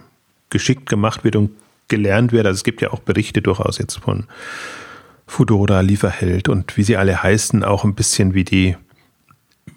[0.51, 1.51] geschickt gemacht wird und
[1.89, 2.47] gelernt wird.
[2.47, 4.25] Also es gibt ja auch Berichte durchaus jetzt von
[5.27, 8.77] Foodora, Lieferheld und wie sie alle heißen, auch ein bisschen wie die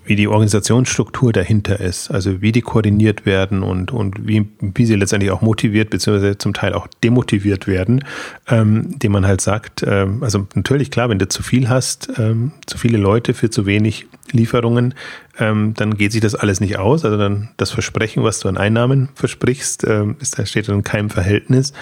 [0.06, 4.96] wie die Organisationsstruktur dahinter ist, also wie die koordiniert werden und, und wie, wie sie
[4.96, 8.04] letztendlich auch motiviert beziehungsweise zum Teil auch demotiviert werden,
[8.48, 12.52] ähm, dem man halt sagt, ähm, also natürlich klar, wenn du zu viel hast, ähm,
[12.66, 14.94] zu viele Leute für zu wenig Lieferungen,
[15.40, 17.06] ähm, dann geht sich das alles nicht aus.
[17.06, 20.84] Also dann das Versprechen, was du an Einnahmen versprichst, ähm, ist, da steht dann in
[20.84, 21.74] keinem Verhältnis.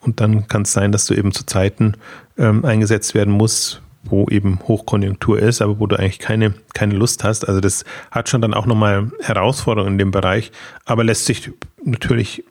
[0.00, 1.94] Und dann kann es sein, dass du eben zu Zeiten
[2.38, 7.24] ähm, eingesetzt werden musst, wo eben Hochkonjunktur ist, aber wo du eigentlich keine, keine Lust
[7.24, 7.46] hast.
[7.46, 10.52] Also das hat schon dann auch nochmal Herausforderungen in dem Bereich,
[10.84, 11.50] aber lässt sich
[11.84, 12.44] natürlich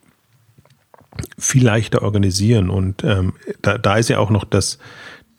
[1.38, 2.70] viel leichter organisieren.
[2.70, 4.80] Und ähm, da, da ist ja auch noch das,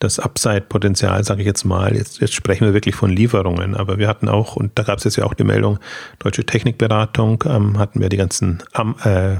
[0.01, 1.95] das Upside-Potenzial, sage ich jetzt mal.
[1.95, 5.05] Jetzt, jetzt sprechen wir wirklich von Lieferungen, aber wir hatten auch, und da gab es
[5.05, 5.79] jetzt ja auch die Meldung,
[6.19, 9.37] Deutsche Technikberatung, ähm, hatten wir die ganzen ähm, äh,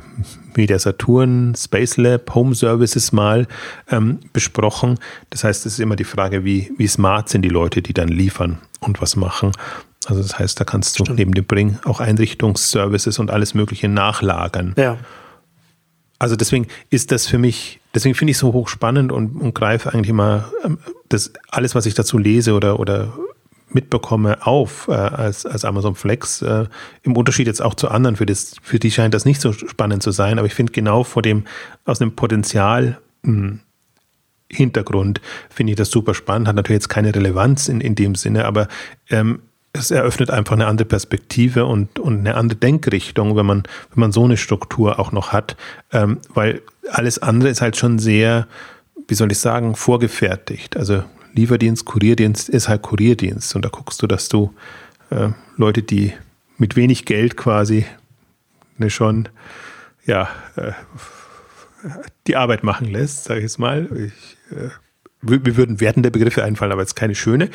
[0.55, 3.49] Media Saturn, Space Lab, Home Services mal
[3.91, 4.99] ähm, besprochen.
[5.31, 8.09] Das heißt, es ist immer die Frage, wie, wie smart sind die Leute, die dann
[8.09, 9.53] liefern und was machen.
[10.07, 11.19] Also das heißt, da kannst du Stimmt.
[11.19, 14.75] neben dem Bring auch Einrichtungsservices und alles Mögliche nachlagern.
[14.77, 14.99] Ja.
[16.19, 19.93] Also deswegen ist das für mich, deswegen finde ich es so hochspannend und, und greife
[19.93, 23.13] eigentlich immer ähm, das alles, was ich dazu lese oder, oder
[23.73, 26.43] mitbekomme, auf äh, als, als Amazon Flex.
[26.43, 26.67] Äh,
[27.03, 30.03] Im Unterschied jetzt auch zu anderen, für, das, für die scheint das nicht so spannend
[30.03, 31.45] zu sein, aber ich finde genau vor dem,
[31.85, 33.61] aus dem Potenzial mh, hm,
[34.53, 38.47] Hintergrund finde ich das super spannend, hat natürlich jetzt keine Relevanz in, in dem Sinne,
[38.47, 38.67] aber
[39.09, 43.63] ähm, es eröffnet einfach eine andere Perspektive und, und eine andere Denkrichtung, wenn man,
[43.95, 45.57] wenn man so eine Struktur auch noch hat,
[45.93, 48.49] ähm, weil alles andere ist halt schon sehr,
[49.07, 50.77] wie soll ich sagen, vorgefertigt.
[50.77, 51.05] Also
[51.35, 54.53] Lieferdienst, Kurierdienst ist halt Kurierdienst und da guckst du, dass du
[55.11, 56.13] äh, Leute, die
[56.59, 57.87] mit wenig Geld quasi
[58.79, 59.29] eine schon,
[60.05, 60.73] ja, äh,
[62.27, 63.89] die Arbeit machen lässt, sage ich jetzt mal.
[63.93, 64.71] Ich, äh,
[65.23, 67.51] wir würden wertende Begriffe einfallen, aber jetzt keine schöne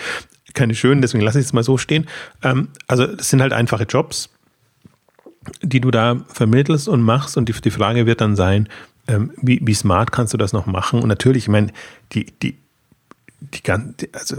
[0.55, 2.07] keine schönen, deswegen lasse ich es mal so stehen.
[2.41, 4.29] Ähm, also das sind halt einfache Jobs,
[5.61, 8.67] die du da vermittelst und machst und die, die Frage wird dann sein,
[9.07, 11.01] ähm, wie, wie smart kannst du das noch machen?
[11.01, 11.71] Und natürlich, ich meine,
[12.13, 12.57] die, die,
[13.41, 13.61] die,
[14.13, 14.37] also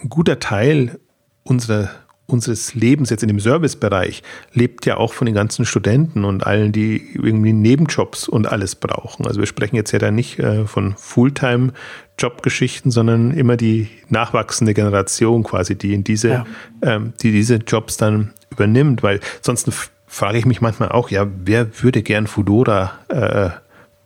[0.00, 1.00] ein guter Teil
[1.42, 1.90] unserer
[2.26, 6.72] unseres Lebens jetzt in dem Servicebereich lebt ja auch von den ganzen Studenten und allen,
[6.72, 9.26] die irgendwie Nebenjobs und alles brauchen.
[9.26, 15.42] Also wir sprechen jetzt ja da nicht äh, von Fulltime-Jobgeschichten, sondern immer die nachwachsende Generation
[15.42, 16.46] quasi, die in diese, ja.
[16.82, 19.70] ähm, die diese Jobs dann übernimmt, weil sonst
[20.06, 23.50] frage ich mich manchmal auch, ja, wer würde gern Fudora äh,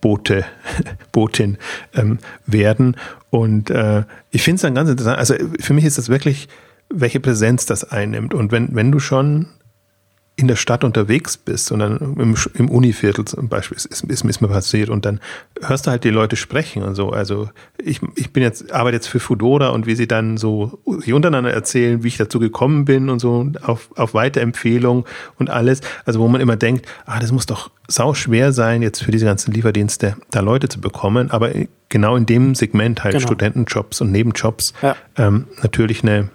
[0.00, 0.44] Bote,
[1.12, 1.56] Botin
[1.94, 2.96] ähm, werden?
[3.30, 5.18] Und äh, ich finde es dann ganz interessant.
[5.18, 6.48] Also für mich ist das wirklich
[6.90, 8.34] welche Präsenz das einnimmt.
[8.34, 9.46] Und wenn, wenn du schon
[10.38, 14.40] in der Stadt unterwegs bist und dann im, im Univiertel zum Beispiel ist, ist, ist,
[14.40, 15.18] mir passiert und dann
[15.60, 17.10] hörst du halt die Leute sprechen und so.
[17.10, 21.12] Also ich, ich bin jetzt, arbeite jetzt für Fudora und wie sie dann so sich
[21.12, 25.06] untereinander erzählen, wie ich dazu gekommen bin und so auf, auf Weiterempfehlung
[25.40, 25.80] und alles.
[26.04, 29.24] Also wo man immer denkt, ah, das muss doch sau schwer sein, jetzt für diese
[29.24, 31.32] ganzen Lieferdienste da Leute zu bekommen.
[31.32, 31.50] Aber
[31.88, 33.26] genau in dem Segment halt genau.
[33.26, 34.94] Studentenjobs und Nebenjobs ja.
[35.16, 36.28] ähm, natürlich eine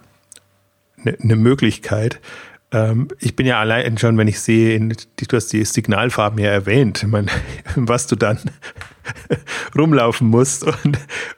[1.06, 2.20] eine, eine Möglichkeit.
[2.72, 7.06] Ähm, ich bin ja allein schon, wenn ich sehe, du hast die Signalfarben ja erwähnt,
[7.76, 8.39] was du dann
[9.78, 10.98] rumlaufen musst und,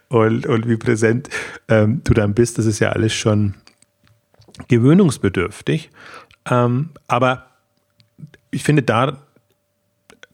[0.10, 1.30] und, und wie präsent
[1.67, 3.56] ähm, du dann bist, das ist ja alles schon
[4.67, 5.89] gewöhnungsbedürftig.
[6.49, 7.47] Ähm, aber
[8.51, 9.21] ich finde, da,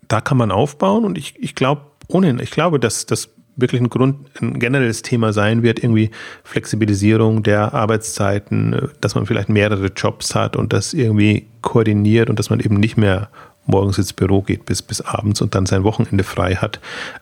[0.07, 3.89] da kann man aufbauen und ich, ich glaube, ohnehin, ich glaube, dass das wirklich ein
[3.89, 6.11] Grund, ein generelles Thema sein wird, irgendwie
[6.43, 12.49] Flexibilisierung der Arbeitszeiten, dass man vielleicht mehrere Jobs hat und das irgendwie koordiniert und dass
[12.49, 13.29] man eben nicht mehr
[13.65, 16.79] morgens ins Büro geht bis, bis abends und dann sein Wochenende frei hat.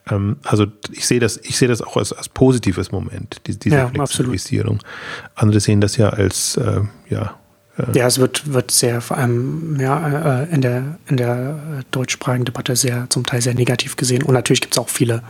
[0.09, 3.75] Ähm, also ich sehe das, ich sehe das auch als, als positives Moment, die, diese
[3.75, 4.77] ja, Flexibilisierung.
[4.77, 5.35] Absolut.
[5.35, 7.35] Andere sehen das ja als äh, ja,
[7.77, 12.45] äh, ja, es wird, wird sehr, vor allem ja, äh, in, der, in der deutschsprachigen
[12.45, 14.23] Debatte sehr, zum Teil sehr negativ gesehen.
[14.23, 15.23] Und natürlich gibt es auch viele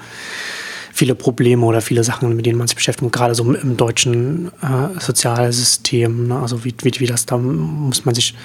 [0.99, 4.99] viele Probleme oder viele Sachen, mit denen man sich beschäftigt, gerade so im deutschen äh,
[4.99, 6.39] Sozialsystem, ne?
[6.39, 8.35] also wie, wie, wie das, da muss man sich,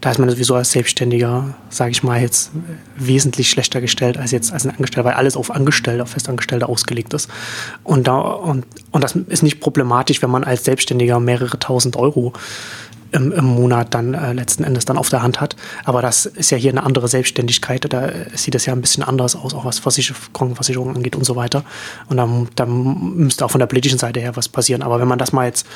[0.00, 2.50] da ist man sowieso als Selbstständiger, sage ich mal, jetzt
[2.96, 7.12] wesentlich schlechter gestellt als jetzt als ein Angestellter, weil alles auf Angestellte, auf Festangestellte ausgelegt
[7.12, 7.28] ist.
[7.84, 12.32] Und, da, und, und das ist nicht problematisch, wenn man als Selbstständiger mehrere tausend Euro
[13.12, 15.56] im, im Monat dann äh, letzten Endes dann auf der Hand hat.
[15.84, 17.92] Aber das ist ja hier eine andere Selbstständigkeit.
[17.92, 19.80] Da sieht es ja ein bisschen anders aus, auch was
[20.32, 21.64] Krankenversicherung angeht und so weiter.
[22.08, 24.82] Und dann, dann müsste auch von der politischen Seite her was passieren.
[24.82, 25.66] Aber wenn man das mal jetzt,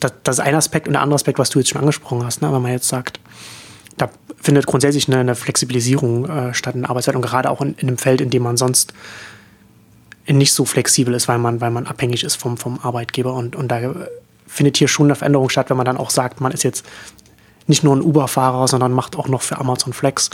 [0.00, 2.42] das, das ist ein Aspekt und der andere Aspekt, was du jetzt schon angesprochen hast,
[2.42, 2.52] ne?
[2.52, 3.20] wenn man jetzt sagt,
[3.96, 4.08] da
[4.40, 7.88] findet grundsätzlich eine, eine Flexibilisierung äh, statt in der Arbeitszeit und gerade auch in, in
[7.88, 8.94] einem Feld, in dem man sonst
[10.26, 13.68] nicht so flexibel ist, weil man, weil man abhängig ist vom, vom Arbeitgeber und, und
[13.68, 13.80] da
[14.50, 16.84] findet hier schon eine Veränderung statt, wenn man dann auch sagt, man ist jetzt
[17.66, 20.30] nicht nur ein Uber-Fahrer, sondern macht auch noch für Amazon Flex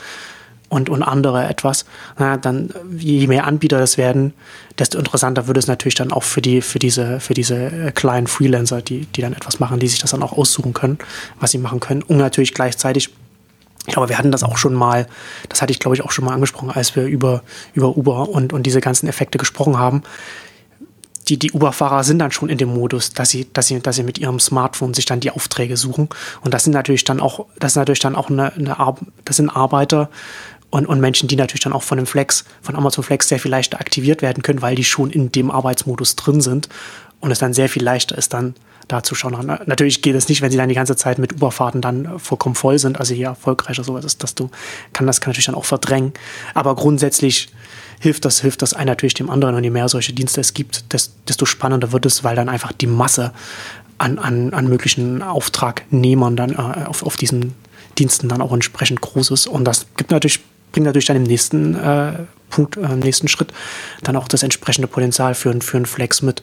[0.69, 1.85] und, und andere etwas.
[2.19, 4.33] Na, dann, je mehr Anbieter das werden,
[4.79, 8.27] desto interessanter wird es natürlich dann auch für die, für diese, für diese äh, kleinen
[8.27, 10.99] Freelancer, die, die dann etwas machen, die sich das dann auch aussuchen können,
[11.39, 12.03] was sie machen können.
[12.03, 13.11] Und natürlich gleichzeitig
[13.89, 15.07] ich glaube, wir hatten das auch schon mal,
[15.49, 18.53] das hatte ich glaube ich auch schon mal angesprochen, als wir über, über Uber und,
[18.53, 20.03] und diese ganzen Effekte gesprochen haben
[21.29, 24.05] die, die Uber-Fahrer sind dann schon in dem Modus, dass sie, dass sie, dass sie
[24.05, 26.09] mit ihrem Smartphone sich dann die Aufträge suchen.
[26.43, 29.37] Und das sind natürlich dann auch, das ist natürlich dann auch eine, eine Ar das
[29.37, 30.09] sind Arbeiter
[30.71, 33.51] und, und Menschen, die natürlich dann auch von dem Flex, von Amazon Flex sehr viel
[33.51, 36.69] leichter aktiviert werden können, weil die schon in dem Arbeitsmodus drin sind
[37.21, 38.55] und es dann sehr viel leichter ist, dann
[38.89, 39.59] da zu schauen.
[39.67, 42.79] Natürlich geht es nicht, wenn sie dann die ganze Zeit mit Uberfahrten dann vollkommen voll
[42.79, 44.49] sind, also hier erfolgreich oder sowas ist, dass du,
[44.93, 46.13] kann das kann natürlich dann auch verdrängen.
[46.55, 47.49] Aber grundsätzlich
[48.01, 50.85] hilft das, hilft das ein natürlich dem anderen und je mehr solche Dienste es gibt,
[51.29, 53.33] desto spannender wird es, weil dann einfach die Masse
[53.99, 57.55] an, an, an möglichen Auftragnehmern dann äh, auf, auf diesen
[57.99, 59.47] Diensten dann auch entsprechend groß ist.
[59.47, 60.41] Und das gibt natürlich,
[60.73, 62.13] bringt natürlich dann im nächsten äh,
[62.51, 63.53] Punkt, äh, im nächsten Schritt
[64.03, 66.43] dann auch das entsprechende Potenzial für, für einen Flex mit.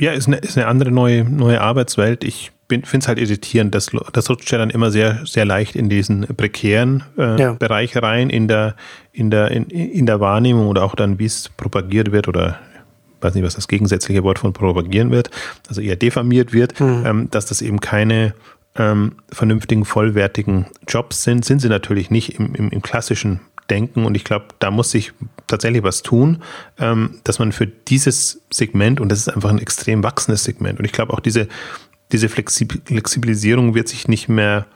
[0.00, 2.22] Ja, ist eine, ist eine andere neue, neue Arbeitswelt.
[2.22, 5.88] Ich finde es halt irritierend, dass das rutscht ja dann immer sehr, sehr leicht in
[5.88, 7.52] diesen prekären äh, ja.
[7.52, 8.74] Bereich rein, in der,
[9.12, 12.58] in, der, in, in der Wahrnehmung oder auch dann, wie es propagiert wird oder
[13.20, 15.30] weiß nicht, was das gegensätzliche Wort von propagieren wird,
[15.68, 17.02] also eher diffamiert wird, mhm.
[17.06, 18.34] ähm, dass das eben keine
[18.76, 24.16] ähm, vernünftigen, vollwertigen Jobs sind, sind sie natürlich nicht im, im, im klassischen Denken und
[24.16, 25.12] ich glaube, da muss sich
[25.46, 26.42] tatsächlich was tun,
[26.78, 30.84] ähm, dass man für dieses Segment, und das ist einfach ein extrem wachsendes Segment, und
[30.84, 31.48] ich glaube auch diese,
[32.12, 34.66] diese Flexibilisierung wird sich nicht mehr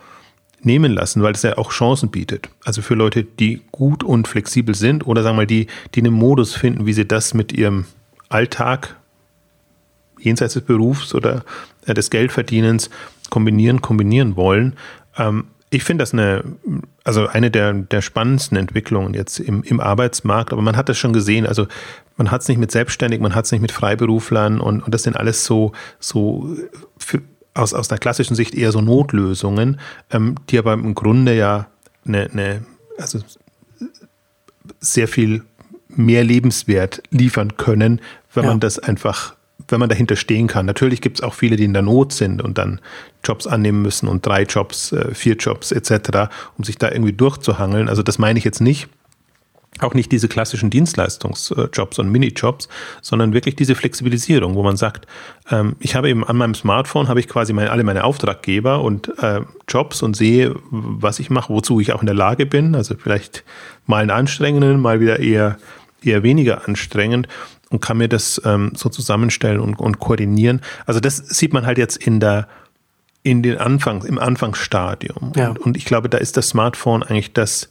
[0.63, 2.49] nehmen lassen, weil es ja auch Chancen bietet.
[2.65, 6.13] Also für Leute, die gut und flexibel sind oder sagen wir mal, die, die einen
[6.13, 7.87] Modus finden, wie sie das mit ihrem
[8.29, 8.97] Alltag
[10.19, 11.45] jenseits des Berufs oder
[11.87, 12.91] äh, des Geldverdienens
[13.31, 14.77] kombinieren, kombinieren wollen.
[15.17, 16.45] Ähm, ich finde das eine,
[17.05, 21.13] also eine der, der spannendsten Entwicklungen jetzt im, im Arbeitsmarkt, aber man hat das schon
[21.13, 21.47] gesehen.
[21.47, 21.69] Also
[22.21, 25.05] man hat es nicht mit Selbstständigen, man hat es nicht mit Freiberuflern und, und das
[25.05, 26.55] sind alles so, so
[26.99, 27.23] für,
[27.55, 29.81] aus, aus einer klassischen Sicht eher so Notlösungen,
[30.11, 31.69] ähm, die aber im Grunde ja
[32.05, 32.63] eine, eine,
[32.99, 33.21] also
[34.81, 35.45] sehr viel
[35.89, 38.03] mehr Lebenswert liefern können,
[38.35, 38.51] wenn ja.
[38.51, 39.35] man das einfach
[39.69, 40.67] wenn man dahinter stehen kann.
[40.67, 42.81] Natürlich gibt es auch viele, die in der Not sind und dann
[43.25, 46.29] Jobs annehmen müssen und drei Jobs, äh, vier Jobs etc.,
[46.59, 47.89] um sich da irgendwie durchzuhangeln.
[47.89, 48.89] Also das meine ich jetzt nicht.
[49.79, 52.69] Auch nicht diese klassischen Dienstleistungsjobs und Minijobs,
[53.01, 55.07] sondern wirklich diese Flexibilisierung, wo man sagt,
[55.51, 59.17] ähm, ich habe eben an meinem Smartphone habe ich quasi meine, alle meine Auftraggeber und
[59.23, 62.75] äh, Jobs und sehe, was ich mache, wozu ich auch in der Lage bin.
[62.75, 63.45] Also vielleicht
[63.87, 65.57] mal einen anstrengenden, mal wieder eher
[66.03, 67.29] eher weniger anstrengend
[67.71, 70.61] und kann mir das ähm, so zusammenstellen und, und koordinieren.
[70.87, 72.49] Also das sieht man halt jetzt in der
[73.23, 75.33] in den Anfang, im Anfangsstadium.
[75.37, 75.51] Ja.
[75.51, 77.69] Und, und, ich glaube, da ist das Smartphone eigentlich das,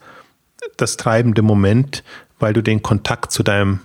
[0.77, 2.03] das treibende Moment,
[2.39, 3.79] weil du den Kontakt zu deinem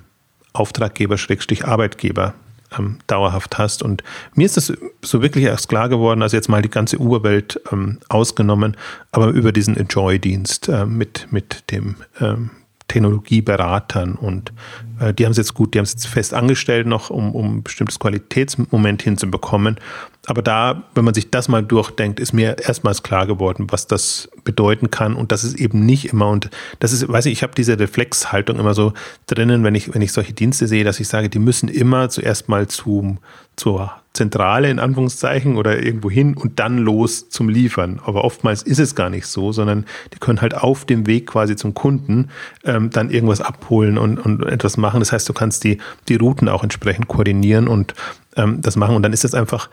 [0.53, 2.35] Auftraggeber, Schrägstrich Arbeitgeber
[2.79, 3.83] ähm, dauerhaft hast.
[3.83, 4.03] Und
[4.35, 7.99] mir ist das so wirklich erst klar geworden, also jetzt mal die ganze Uberwelt ähm,
[8.09, 8.77] ausgenommen,
[9.11, 12.51] aber über diesen Enjoy-Dienst äh, mit, mit dem ähm,
[12.89, 14.53] Technologieberatern und
[15.01, 17.57] äh, die haben es jetzt gut, die haben es jetzt fest angestellt noch, um, um
[17.57, 19.79] ein bestimmtes Qualitätsmoment hinzubekommen.
[20.27, 24.29] Aber da, wenn man sich das mal durchdenkt, ist mir erstmals klar geworden, was das
[24.45, 27.55] bedeuten kann und das ist eben nicht immer und das ist, weiß ich, ich habe
[27.55, 28.93] diese Reflexhaltung immer so
[29.27, 32.49] drinnen, wenn ich wenn ich solche Dienste sehe, dass ich sage, die müssen immer zuerst
[32.49, 33.19] mal zum
[33.57, 38.01] zur Zentrale in Anführungszeichen oder irgendwo hin und dann los zum Liefern.
[38.05, 41.57] Aber oftmals ist es gar nicht so, sondern die können halt auf dem Weg quasi
[41.57, 42.31] zum Kunden
[42.65, 45.01] ähm, dann irgendwas abholen und, und etwas machen.
[45.01, 47.95] Das heißt, du kannst die, die Routen auch entsprechend koordinieren und
[48.37, 48.95] ähm, das machen.
[48.95, 49.69] Und dann ist es einfach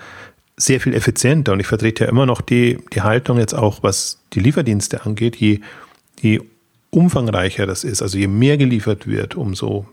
[0.58, 1.54] sehr viel effizienter.
[1.54, 5.36] Und ich vertrete ja immer noch die, die Haltung jetzt auch, was die Lieferdienste angeht,
[5.36, 5.60] je,
[6.20, 6.42] je
[6.90, 9.86] umfangreicher das ist, also je mehr geliefert wird, umso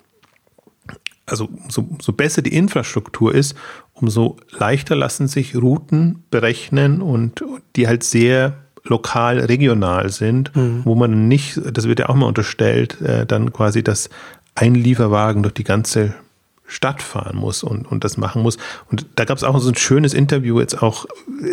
[1.28, 3.54] also so, so besser die Infrastruktur ist,
[3.92, 7.44] umso leichter lassen sich Routen berechnen und
[7.76, 10.82] die halt sehr lokal, regional sind, mhm.
[10.84, 14.08] wo man nicht, das wird ja auch mal unterstellt, äh, dann quasi das
[14.54, 16.14] ein Lieferwagen durch die ganze
[16.68, 18.58] Stadt fahren muss und, und das machen muss.
[18.90, 21.06] Und da gab es auch so ein schönes Interview jetzt auch,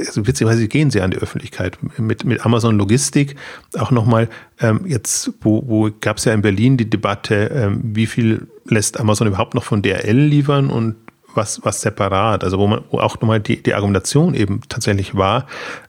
[0.06, 3.36] also witzigerweise gehen sie an die Öffentlichkeit mit, mit Amazon Logistik.
[3.80, 8.06] Auch nochmal, ähm, jetzt, wo, wo gab es ja in Berlin die Debatte, ähm, wie
[8.06, 10.96] viel lässt Amazon überhaupt noch von DRL liefern und
[11.34, 15.48] was, was separat, also wo man wo auch nochmal die, die Argumentation eben tatsächlich war,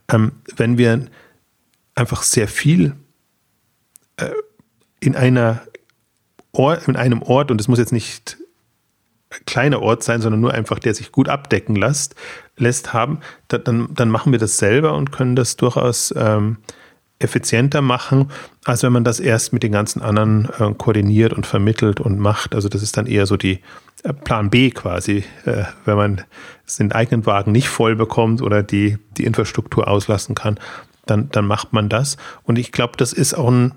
[0.08, 1.06] ähm, wenn wir
[1.94, 2.94] einfach sehr viel
[4.18, 4.30] äh,
[5.00, 5.62] in einer
[6.52, 8.38] Ort, in einem Ort, und es muss jetzt nicht
[9.44, 12.14] kleiner Ort sein, sondern nur einfach, der sich gut abdecken lässt,
[12.56, 16.58] lässt haben, dann, dann machen wir das selber und können das durchaus ähm,
[17.18, 18.30] effizienter machen,
[18.64, 22.54] als wenn man das erst mit den ganzen anderen äh, koordiniert und vermittelt und macht.
[22.54, 23.60] Also das ist dann eher so die
[24.02, 26.22] äh, Plan B quasi, äh, wenn man
[26.78, 30.58] den eigenen Wagen nicht voll bekommt oder die, die Infrastruktur auslassen kann,
[31.06, 32.16] dann, dann macht man das.
[32.42, 33.72] Und ich glaube, das ist auch ein,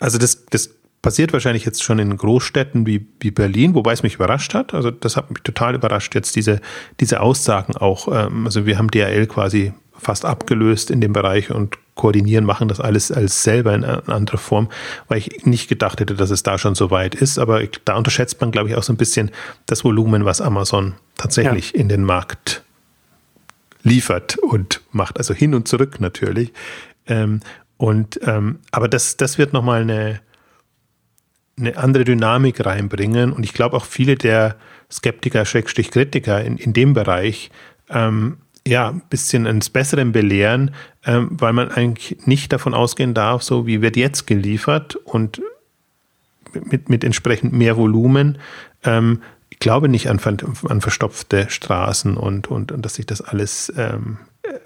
[0.00, 0.70] also das, das
[1.04, 4.72] passiert wahrscheinlich jetzt schon in Großstädten wie, wie Berlin, wobei es mich überrascht hat.
[4.72, 6.62] Also das hat mich total überrascht, jetzt diese,
[6.98, 8.08] diese Aussagen auch.
[8.10, 12.80] Ähm, also wir haben DRL quasi fast abgelöst in dem Bereich und koordinieren, machen das
[12.80, 14.70] alles als selber in einer anderen Form,
[15.08, 17.38] weil ich nicht gedacht hätte, dass es da schon so weit ist.
[17.38, 19.30] Aber da unterschätzt man, glaube ich, auch so ein bisschen
[19.66, 21.80] das Volumen, was Amazon tatsächlich ja.
[21.80, 22.62] in den Markt
[23.82, 25.18] liefert und macht.
[25.18, 26.50] Also hin und zurück natürlich.
[27.06, 27.40] Ähm,
[27.76, 30.20] und ähm, aber das, das wird nochmal eine,
[31.58, 33.32] eine andere Dynamik reinbringen.
[33.32, 34.56] Und ich glaube auch viele der
[34.90, 37.50] Skeptiker, Schrägstrich Kritiker in, in dem Bereich
[37.90, 40.74] ähm, ja, ein bisschen ins Besseren belehren,
[41.04, 45.42] ähm, weil man eigentlich nicht davon ausgehen darf, so wie wird jetzt geliefert und
[46.52, 48.38] mit, mit entsprechend mehr Volumen.
[48.84, 50.18] Ähm, ich glaube nicht an,
[50.68, 54.58] an verstopfte Straßen und, und, und dass sich das alles, ähm, äh,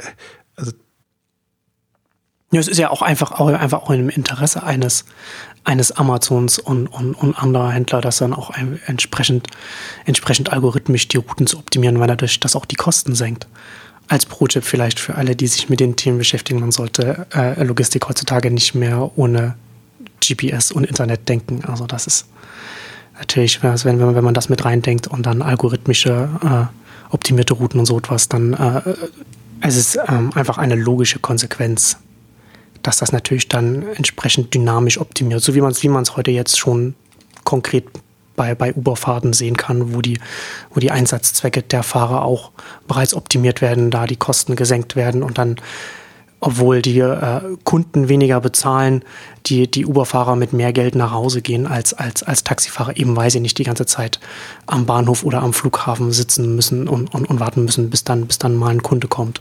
[0.55, 0.73] also
[2.51, 5.05] ja, es ist ja auch einfach, auch einfach auch im Interesse eines,
[5.65, 8.53] eines Amazons und, und, und anderer Händler, das dann auch
[8.87, 9.49] entsprechend,
[10.05, 13.47] entsprechend algorithmisch die Routen zu optimieren, weil dadurch das auch die Kosten senkt
[14.09, 18.09] als Pro-Tipp vielleicht für alle, die sich mit den Themen beschäftigen, man sollte äh, Logistik
[18.09, 19.55] heutzutage nicht mehr ohne
[20.27, 21.63] GPS und Internet denken.
[21.67, 22.27] Also das ist
[23.19, 27.99] natürlich, wenn, wenn, man das mit reindenkt und dann algorithmische, äh, optimierte Routen und so
[27.99, 28.81] etwas, dann äh,
[29.61, 31.99] es ist ähm, einfach eine logische Konsequenz,
[32.83, 36.95] dass das natürlich dann entsprechend dynamisch optimiert, so wie man es wie heute jetzt schon
[37.45, 37.85] konkret
[38.37, 40.19] bei, bei Uberfahrten sehen kann, wo die,
[40.73, 42.53] wo die Einsatzzwecke der Fahrer auch
[42.87, 45.57] bereits optimiert werden, da die Kosten gesenkt werden und dann
[46.41, 49.03] obwohl die äh, Kunden weniger bezahlen,
[49.47, 53.31] die, die Uber-Fahrer mit mehr Geld nach Hause gehen als, als, als Taxifahrer, eben weil
[53.31, 54.21] sie nicht die ganze Zeit
[54.67, 58.39] am Bahnhof oder am Flughafen sitzen müssen und, und, und warten müssen, bis dann, bis
[58.39, 59.41] dann mal ein Kunde kommt.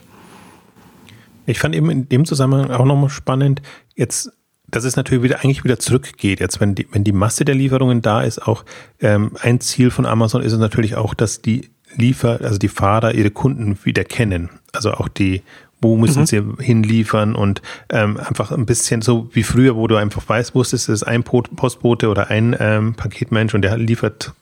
[1.47, 3.61] Ich fand eben in dem Zusammenhang auch nochmal spannend,
[3.95, 4.31] jetzt
[4.69, 6.39] dass es natürlich wieder eigentlich wieder zurückgeht.
[6.41, 8.65] Jetzt, wenn die, wenn die Masse der Lieferungen da ist, auch
[8.99, 13.13] ähm, ein Ziel von Amazon ist es natürlich auch, dass die Liefer, also die Fahrer
[13.13, 14.49] ihre Kunden wieder kennen.
[14.73, 15.41] Also auch die,
[15.79, 16.25] wo müssen mhm.
[16.25, 20.89] sie hinliefern und ähm, einfach ein bisschen so wie früher, wo du einfach weißt, wusstest,
[20.89, 24.33] es ist ein Postbote oder ein ähm, Paketmensch und der liefert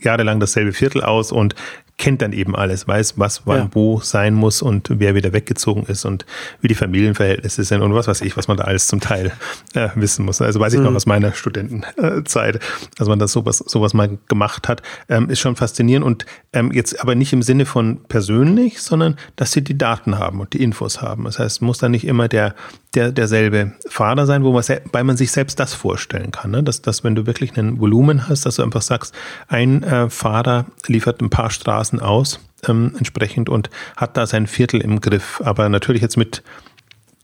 [0.00, 1.54] jahrelang dasselbe Viertel aus und
[2.00, 3.68] kennt dann eben alles, weiß, was wann ja.
[3.72, 6.24] wo sein muss und wer wieder weggezogen ist und
[6.62, 9.32] wie die Familienverhältnisse sind und was weiß ich, was man da alles zum Teil
[9.74, 10.40] äh, wissen muss.
[10.40, 10.86] Also weiß ich mhm.
[10.86, 12.58] noch aus meiner Studentenzeit,
[12.96, 17.00] dass man das sowas, sowas mal gemacht hat, ähm, ist schon faszinierend und ähm, jetzt
[17.02, 21.02] aber nicht im Sinne von persönlich, sondern dass sie die Daten haben und die Infos
[21.02, 21.24] haben.
[21.24, 22.54] Das heißt, muss da nicht immer der,
[22.94, 26.62] der derselbe Fahrer sein, wo man, weil man sich selbst das vorstellen kann, ne?
[26.62, 29.14] dass, dass wenn du wirklich ein Volumen hast, dass du einfach sagst,
[29.48, 34.46] ein äh, Fahrer liefert ein paar Straßen Straßen aus ähm, entsprechend und hat da sein
[34.46, 35.40] Viertel im Griff.
[35.44, 36.42] Aber natürlich jetzt mit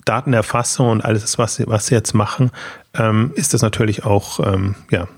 [0.04, 2.50] Datenerfassung und alles, was sie, was sie jetzt machen,
[2.94, 5.08] ähm, ist das natürlich auch ähm, ja,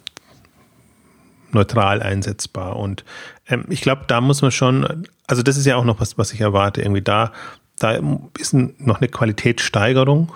[1.53, 2.77] neutral einsetzbar.
[2.77, 3.05] Und
[3.49, 6.33] ähm, ich glaube, da muss man schon, also das ist ja auch noch was, was
[6.33, 7.33] ich erwarte, irgendwie da,
[7.79, 7.99] da
[8.39, 10.33] ist noch eine Qualitätssteigerung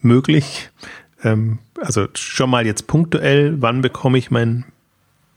[0.00, 0.70] möglich.
[1.24, 4.64] Ähm, also schon mal jetzt punktuell, wann bekomme ich mein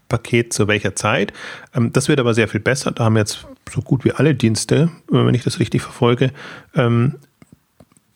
[0.09, 1.33] Paket zu welcher Zeit.
[1.73, 2.91] Ähm, das wird aber sehr viel besser.
[2.91, 6.31] Da haben jetzt so gut wie alle Dienste, wenn ich das richtig verfolge,
[6.75, 7.15] ähm,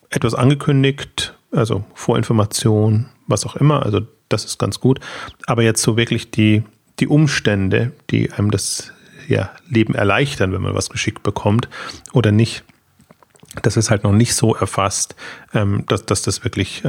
[0.10, 3.84] etwas angekündigt, also Vorinformation, was auch immer.
[3.84, 5.00] Also das ist ganz gut.
[5.48, 6.64] Aber jetzt so wirklich die,
[7.00, 8.92] die Umstände, die einem das
[9.28, 11.70] ja, Leben erleichtern, wenn man was geschickt bekommt
[12.14, 12.64] oder nicht,
[13.62, 15.16] das ist halt noch nicht so erfasst,
[15.54, 16.84] ähm, dass, dass das wirklich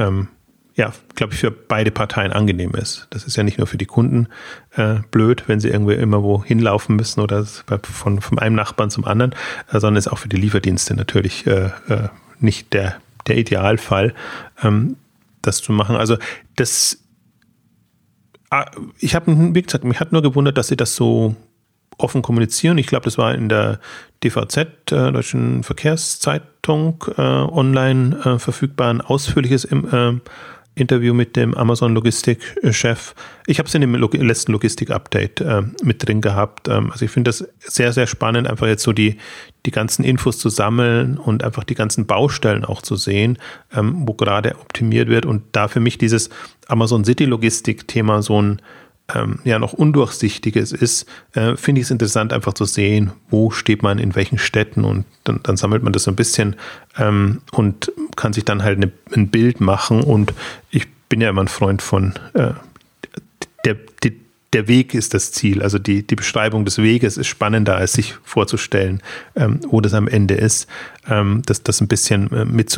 [0.75, 3.07] ja, glaube ich, für beide Parteien angenehm ist.
[3.09, 4.27] Das ist ja nicht nur für die Kunden
[4.75, 9.05] äh, blöd, wenn sie irgendwie immer wo hinlaufen müssen oder von, von einem Nachbarn zum
[9.05, 9.33] anderen,
[9.71, 12.09] äh, sondern ist auch für die Lieferdienste natürlich äh, äh,
[12.39, 12.95] nicht der,
[13.27, 14.13] der Idealfall,
[14.63, 14.95] ähm,
[15.41, 15.95] das zu machen.
[15.95, 16.17] Also
[16.55, 16.99] das,
[18.49, 18.65] ah,
[18.99, 21.35] ich habe, wie gesagt, mich hat nur gewundert, dass sie das so
[21.97, 22.77] offen kommunizieren.
[22.77, 23.79] Ich glaube, das war in der
[24.23, 30.13] DVZ, äh, Deutschen Verkehrszeitung, äh, online äh, verfügbar, ein ausführliches äh,
[30.75, 33.13] Interview mit dem Amazon Logistik-Chef.
[33.45, 36.69] Ich habe es in dem Log letzten Logistik-Update äh, mit drin gehabt.
[36.69, 39.17] Ähm, also ich finde das sehr, sehr spannend, einfach jetzt so die,
[39.65, 43.37] die ganzen Infos zu sammeln und einfach die ganzen Baustellen auch zu sehen,
[43.75, 45.25] ähm, wo gerade optimiert wird.
[45.25, 46.29] Und da für mich dieses
[46.67, 48.61] Amazon City Logistik-Thema so ein
[49.15, 53.83] ähm, ja noch undurchsichtiges ist, äh, finde ich es interessant, einfach zu sehen, wo steht
[53.83, 56.55] man in welchen Städten und dann, dann sammelt man das so ein bisschen
[56.97, 60.01] ähm, und kann sich dann halt eine, ein Bild machen.
[60.01, 60.33] Und
[60.69, 62.51] ich bin ja immer ein Freund von äh,
[63.65, 64.19] der, die,
[64.53, 65.61] der Weg ist das Ziel.
[65.61, 69.01] Also die, die Beschreibung des Weges ist spannender, als sich vorzustellen,
[69.35, 70.67] ähm, wo das am Ende ist,
[71.09, 72.71] ähm, das, das ein bisschen äh, mit.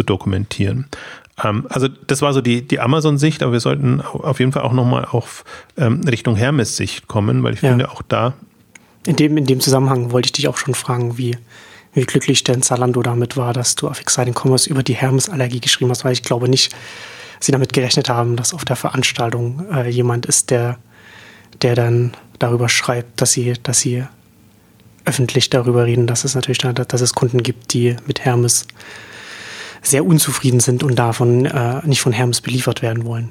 [1.43, 4.73] Ähm, also das war so die, die Amazon-Sicht, aber wir sollten auf jeden Fall auch
[4.73, 5.43] nochmal auf
[5.77, 7.69] ähm, Richtung Hermes-Sicht kommen, weil ich ja.
[7.69, 8.33] finde auch da.
[9.05, 11.37] In dem, in dem Zusammenhang wollte ich dich auch schon fragen, wie,
[11.93, 15.91] wie glücklich denn Zalando damit war, dass du auf Exciting Commerce über die Hermes-Allergie geschrieben
[15.91, 16.73] hast, weil ich glaube nicht,
[17.39, 20.77] sie damit gerechnet haben, dass auf der Veranstaltung äh, jemand ist, der,
[21.61, 24.05] der dann darüber schreibt, dass sie, dass sie
[25.05, 28.65] öffentlich darüber reden, dass es natürlich, dass es Kunden gibt, die mit Hermes
[29.83, 33.29] sehr unzufrieden sind und davon äh, nicht von Hermes beliefert werden wollen.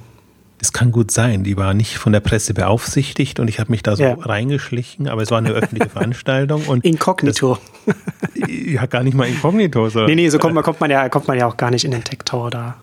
[0.61, 3.83] Es kann gut sein, die war nicht von der Presse beaufsichtigt und ich habe mich
[3.83, 4.15] da so ja.
[4.15, 6.67] reingeschlichen, aber es war eine öffentliche Veranstaltung.
[6.67, 7.59] Und inkognito.
[7.85, 7.97] Das,
[8.49, 9.89] ja, gar nicht mal inkognito.
[9.89, 10.05] So.
[10.05, 11.91] Nee, nee, so kommt man, kommt, man ja, kommt man ja auch gar nicht in
[11.91, 12.77] den Tech Tower da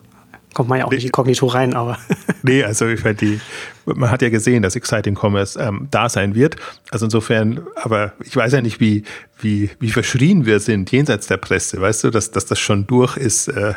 [0.54, 1.98] kommt man ja auch nicht inkognito rein, aber.
[2.42, 3.40] nee, also ich meine, die,
[3.84, 6.56] man hat ja gesehen, dass Exciting Commerce ähm, da sein wird.
[6.90, 9.04] Also insofern, aber ich weiß ja nicht, wie,
[9.38, 11.80] wie, wie verschrien wir sind jenseits der Presse.
[11.80, 13.74] Weißt du, dass, dass das schon durch ist, äh,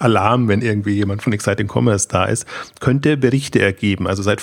[0.00, 2.46] Alarm, wenn irgendwie jemand von Exciting Commerce da ist,
[2.80, 4.06] könnte Berichte ergeben.
[4.06, 4.42] Also seid,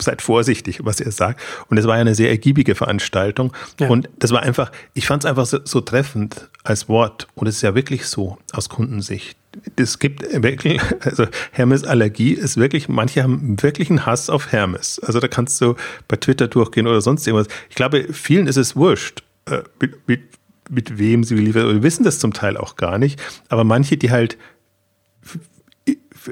[0.00, 1.40] seid vorsichtig, was ihr sagt.
[1.68, 3.52] Und es war ja eine sehr ergiebige Veranstaltung.
[3.80, 3.88] Ja.
[3.88, 7.26] Und das war einfach, ich fand es einfach so, so treffend als Wort.
[7.34, 9.36] Und es ist ja wirklich so aus Kundensicht
[9.76, 14.98] es gibt wirklich, also Hermes-Allergie ist wirklich, manche haben wirklich einen Hass auf Hermes.
[15.00, 15.74] Also da kannst du
[16.08, 17.48] bei Twitter durchgehen oder sonst irgendwas.
[17.68, 20.22] Ich glaube, vielen ist es wurscht, äh, mit, mit,
[20.70, 21.66] mit wem sie liefern.
[21.66, 23.20] Oder wissen das zum Teil auch gar nicht.
[23.48, 24.36] Aber manche, die halt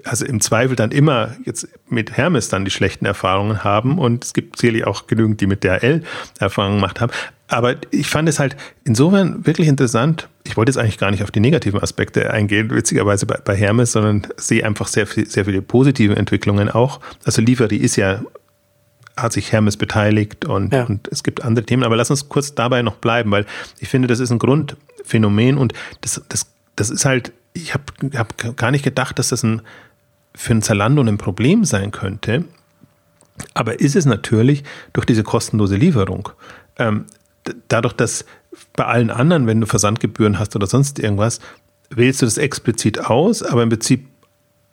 [0.05, 4.33] also im Zweifel dann immer jetzt mit Hermes dann die schlechten Erfahrungen haben und es
[4.33, 6.03] gibt sicherlich auch genügend, die mit DRL
[6.39, 7.13] Erfahrungen gemacht haben.
[7.53, 10.27] Aber ich fand es halt insofern wirklich interessant.
[10.45, 13.93] Ich wollte jetzt eigentlich gar nicht auf die negativen Aspekte eingehen, witzigerweise bei, bei Hermes,
[13.93, 17.01] sondern sehe einfach sehr, viel, sehr viele positive Entwicklungen auch.
[17.25, 18.23] Also Liefery ist ja,
[19.19, 20.85] hat sich Hermes beteiligt und, ja.
[20.85, 21.85] und es gibt andere Themen.
[21.85, 23.45] Aber lass uns kurz dabei noch bleiben, weil
[23.81, 27.85] ich finde, das ist ein Grundphänomen und das, das, das ist halt, ich habe
[28.15, 29.61] hab gar nicht gedacht, dass das ein,
[30.35, 32.45] für ein Zalando ein Problem sein könnte.
[33.53, 36.31] Aber ist es natürlich durch diese kostenlose Lieferung.
[36.79, 37.05] Ähm,
[37.69, 38.25] dadurch, dass
[38.75, 41.41] bei allen anderen, wenn du Versandgebühren hast oder sonst irgendwas,
[41.91, 44.07] wählst du das explizit aus, aber im Prinzip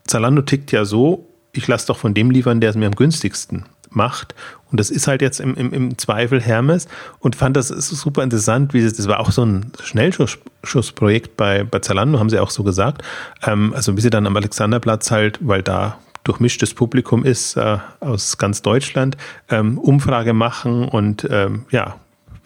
[0.05, 3.65] Zalando tickt ja so, ich lasse doch von dem liefern, der es mir am günstigsten
[3.89, 4.36] macht.
[4.72, 6.88] Und das ist halt jetzt im, im, im Zweifel Hermes
[7.20, 11.80] und fand das super interessant, wie das, das war auch so ein Schnellschussprojekt bei, bei
[11.80, 13.01] Zalando, haben sie auch so gesagt.
[13.45, 18.38] Ähm, also wie sie dann am Alexanderplatz halt, weil da durchmischtes Publikum ist äh, aus
[18.38, 19.17] ganz Deutschland,
[19.49, 21.95] ähm, Umfrage machen und ähm, ja,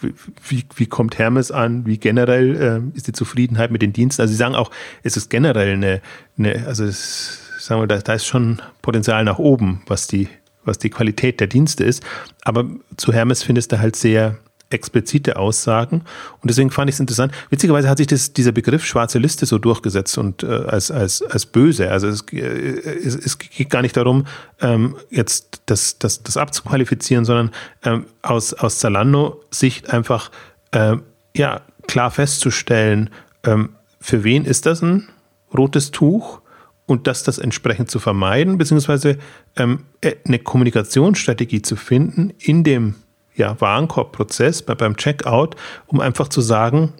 [0.03, 1.85] wie, wie kommt Hermes an?
[1.85, 2.55] Wie generell
[2.93, 4.21] äh, ist die Zufriedenheit mit den Diensten?
[4.21, 4.71] Also Sie sagen auch,
[5.03, 6.01] es ist generell eine,
[6.37, 10.27] eine also es, sagen wir, da, da ist schon Potenzial nach oben, was die,
[10.65, 12.03] was die Qualität der Dienste ist.
[12.43, 12.65] Aber
[12.97, 14.37] zu Hermes findest du halt sehr
[14.73, 16.01] explizite Aussagen.
[16.41, 17.33] Und deswegen fand ich es interessant.
[17.49, 21.45] Witzigerweise hat sich das, dieser Begriff schwarze Liste so durchgesetzt und äh, als, als, als
[21.45, 21.91] böse.
[21.91, 24.25] Also es, äh, es, es geht gar nicht darum,
[24.59, 27.51] ähm, jetzt das, das, das abzuqualifizieren, sondern
[27.83, 30.31] ähm, aus, aus Zalando-Sicht einfach
[30.71, 30.97] äh,
[31.35, 33.09] ja, klar festzustellen,
[33.45, 33.69] ähm,
[33.99, 35.07] für wen ist das ein
[35.53, 36.41] rotes Tuch?
[36.85, 39.17] und das das entsprechend zu vermeiden, beziehungsweise
[39.55, 42.95] ähm, äh, eine Kommunikationsstrategie zu finden in dem
[43.35, 45.55] ja, Warenkorbprozess bei, beim Checkout,
[45.87, 46.93] um einfach zu sagen,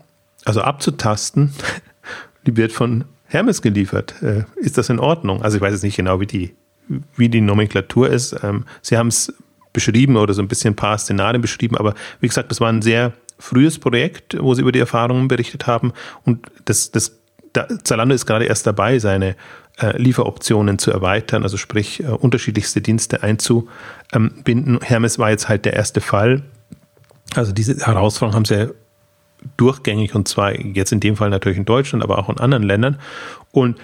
[0.46, 1.54] also abzutasten,
[2.48, 4.16] die wird von Hermes geliefert.
[4.22, 5.42] Äh, ist das in Ordnung?
[5.42, 6.56] Also ich weiß jetzt nicht genau, wie die,
[7.16, 8.36] wie die Nomenklatur ist.
[8.44, 9.34] Ähm, Sie haben es
[9.72, 12.84] beschrieben oder so ein bisschen ein paar Szenarien beschrieben, aber wie gesagt, das war ein
[12.84, 17.20] sehr frühes Projekt, wo Sie über die Erfahrungen berichtet haben und das, das
[17.54, 19.36] da, Zalando ist gerade erst dabei, seine
[19.98, 24.80] Lieferoptionen zu erweitern, also sprich äh, unterschiedlichste Dienste einzubinden.
[24.82, 26.44] Hermes war jetzt halt der erste Fall.
[27.36, 28.74] Also diese Herausforderungen haben sie
[29.58, 33.00] durchgängig und zwar jetzt in dem Fall natürlich in Deutschland, aber auch in anderen Ländern.
[33.52, 33.78] Und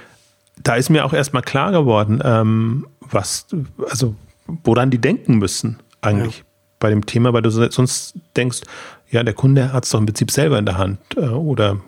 [0.62, 3.48] da ist mir auch erstmal klar geworden, ähm, was,
[3.90, 4.16] also
[4.64, 6.44] woran die denken müssen eigentlich ja.
[6.80, 8.62] bei dem Thema, weil du sonst denkst,
[9.10, 11.80] ja, der Kunde hat es doch im Prinzip selber in der Hand äh, oder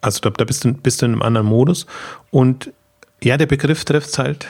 [0.00, 1.86] also da, da bist, du, bist du in einem anderen Modus
[2.30, 2.72] und
[3.22, 4.48] ja, der Begriff trifft es halt,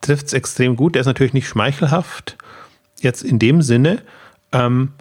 [0.00, 0.94] trifft es extrem gut.
[0.94, 2.36] Der ist natürlich nicht schmeichelhaft,
[3.00, 4.02] jetzt in dem Sinne,
[4.52, 4.92] ähm,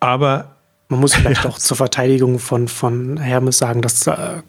[0.00, 0.54] aber.
[0.88, 1.50] Man muss vielleicht ja.
[1.50, 4.42] auch zur Verteidigung von, von Hermes sagen, dass äh,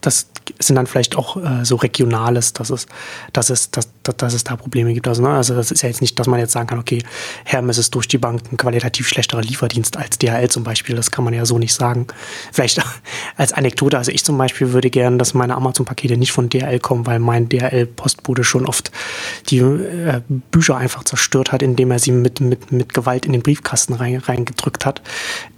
[0.00, 0.28] das
[0.58, 2.86] sind dann vielleicht auch äh, so Regionales, dass es,
[3.32, 5.06] dass, es, dass, dass es da Probleme gibt.
[5.06, 5.30] Also, ne?
[5.30, 7.02] also das ist ja jetzt nicht, dass man jetzt sagen kann, okay,
[7.44, 10.96] Hermes ist durch die Bank ein qualitativ schlechterer Lieferdienst als DHL zum Beispiel.
[10.96, 12.06] Das kann man ja so nicht sagen.
[12.52, 12.82] Vielleicht
[13.36, 17.06] als Anekdote, also ich zum Beispiel würde gerne, dass meine Amazon-Pakete nicht von DHL kommen,
[17.06, 18.90] weil mein DHL-Postbude schon oft
[19.48, 20.20] die äh,
[20.50, 24.16] Bücher einfach zerstört hat, indem er sie mit, mit, mit Gewalt in den Briefkasten rein,
[24.16, 25.02] reingedrückt hat,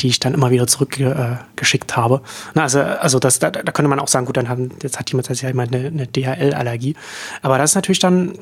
[0.01, 2.23] die ich dann immer wieder zurückgeschickt äh, habe.
[2.55, 5.11] Na, also, also das, da, da könnte man auch sagen, gut, dann haben, jetzt hat
[5.11, 6.95] jemand tatsächlich mal eine, eine DHL-Allergie.
[7.43, 8.33] Aber das ist natürlich dann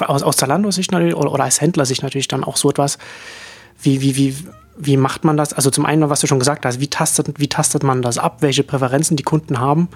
[0.00, 2.98] aus, aus Zalando-Sicht oder, oder als Händler-Sicht natürlich dann auch so etwas,
[3.82, 4.36] wie, wie, wie,
[4.76, 5.52] wie macht man das?
[5.52, 8.38] Also zum einen, was du schon gesagt hast, wie tastet, wie tastet man das ab,
[8.40, 9.88] welche Präferenzen die Kunden haben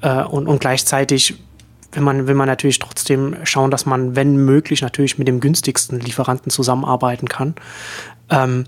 [0.00, 1.34] äh, und, und gleichzeitig
[1.92, 6.00] will man, will man natürlich trotzdem schauen, dass man, wenn möglich, natürlich mit dem günstigsten
[6.00, 7.54] Lieferanten zusammenarbeiten kann.
[8.30, 8.64] Ähm,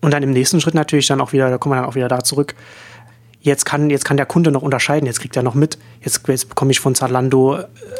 [0.00, 2.08] und dann im nächsten Schritt natürlich dann auch wieder, da kommen wir dann auch wieder
[2.08, 2.54] da zurück,
[3.44, 6.48] jetzt kann, jetzt kann der Kunde noch unterscheiden, jetzt kriegt er noch mit, jetzt, jetzt
[6.48, 7.58] bekomme ich von Zalando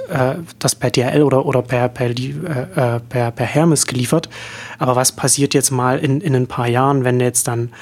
[0.09, 4.31] äh, das per DHL oder, oder per, per, äh, per, per Hermes geliefert.
[4.79, 7.73] Aber was passiert jetzt mal in, in ein paar Jahren, wenn jetzt dann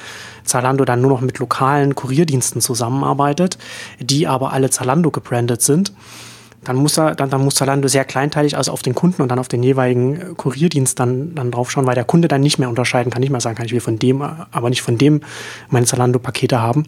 [0.43, 3.57] Zalando dann nur noch mit lokalen Kurierdiensten zusammenarbeitet,
[3.99, 5.93] die aber alle Zalando gebrandet sind?
[6.65, 9.37] dann muss er, dann, dann muss Zalando sehr kleinteilig also auf den Kunden und dann
[9.37, 13.11] auf den jeweiligen Kurierdienst dann, dann drauf schauen, weil der Kunde dann nicht mehr unterscheiden
[13.11, 15.19] kann, nicht mehr sagen kann, ich will von dem, aber nicht von dem
[15.69, 16.85] meine Zalando-Pakete haben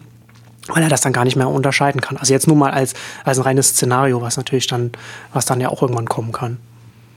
[0.68, 2.16] weil er das dann gar nicht mehr unterscheiden kann.
[2.16, 2.94] Also jetzt nur mal als,
[3.24, 4.92] als ein reines Szenario, was natürlich dann,
[5.32, 6.58] was dann ja auch irgendwann kommen kann.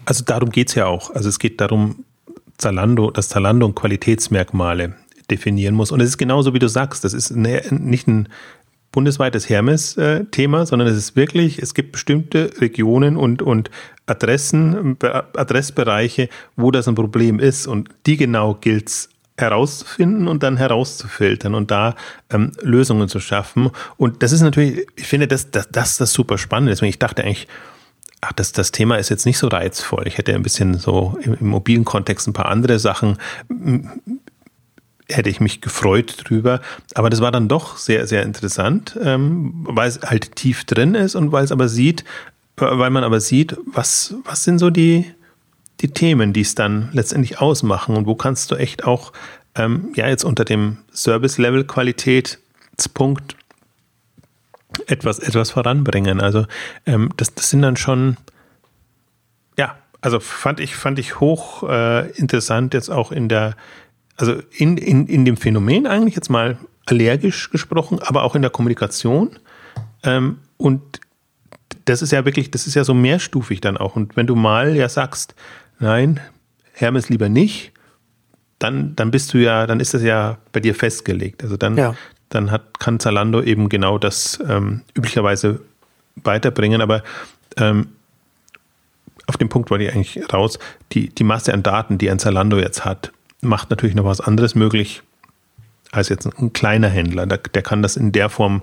[0.06, 1.14] Also darum geht es ja auch.
[1.14, 2.04] Also es geht darum,
[2.58, 4.96] Zalando, dass Zalando Qualitätsmerkmale
[5.30, 5.92] definieren muss.
[5.92, 8.28] Und es ist genauso, wie du sagst, das ist nicht ein
[8.92, 13.70] bundesweites Hermes-Thema, sondern es ist wirklich, es gibt bestimmte Regionen und, und
[14.08, 17.68] Adressen, Adressbereiche, wo das ein Problem ist.
[17.68, 19.10] Und die genau gilt es
[19.40, 21.96] herauszufinden und dann herauszufiltern und da
[22.30, 23.72] ähm, Lösungen zu schaffen.
[23.98, 26.70] Und das ist natürlich, ich finde, das, das, das, das super spannend.
[26.70, 27.48] Deswegen, ich dachte eigentlich,
[28.22, 30.08] ach, das, das Thema ist jetzt nicht so reizvoll.
[30.08, 33.18] Ich hätte ein bisschen so im, im mobilen Kontext ein paar andere Sachen,
[35.08, 36.62] hätte ich mich gefreut drüber.
[36.94, 41.16] Aber das war dann doch sehr, sehr interessant, ähm, weil es halt tief drin ist
[41.16, 42.04] und weil es aber sieht,
[42.58, 45.06] weil man aber sieht, was, was sind so die,
[45.82, 49.14] die Themen, die es dann letztendlich ausmachen und wo kannst du echt auch
[49.56, 53.36] ähm, ja jetzt unter dem Service-Level Qualitätspunkt
[54.88, 56.22] etwas, etwas voranbringen.
[56.22, 56.46] Also
[56.86, 58.18] ähm, das, das sind dann schon,
[59.58, 63.56] ja, also fand ich, fand ich hoch äh, interessant jetzt auch in der,
[64.18, 68.52] also in, in, in dem Phänomen eigentlich jetzt mal allergisch gesprochen, aber auch in der
[68.52, 69.40] Kommunikation.
[70.04, 71.00] Ähm, und
[71.86, 73.96] das ist ja wirklich, das ist ja so mehrstufig dann auch.
[73.96, 75.36] Und wenn du mal ja sagst,
[75.80, 76.20] nein,
[76.74, 77.72] Hermes lieber nicht,
[78.60, 81.44] dann, dann bist du ja, dann ist das ja bei dir festgelegt.
[81.44, 81.96] Also dann, ja.
[82.30, 85.62] dann hat, kann Zalando eben genau das ähm, üblicherweise
[86.16, 87.04] weiterbringen, aber
[87.58, 87.88] ähm,
[89.28, 90.60] auf den Punkt wollte ich eigentlich raus,
[90.92, 93.12] die, die Masse an Daten, die ein Zalando jetzt hat,
[93.42, 95.04] macht natürlich noch was anderes möglich
[95.92, 97.26] als jetzt ein kleiner Händler.
[97.26, 98.62] Der, der kann das in der Form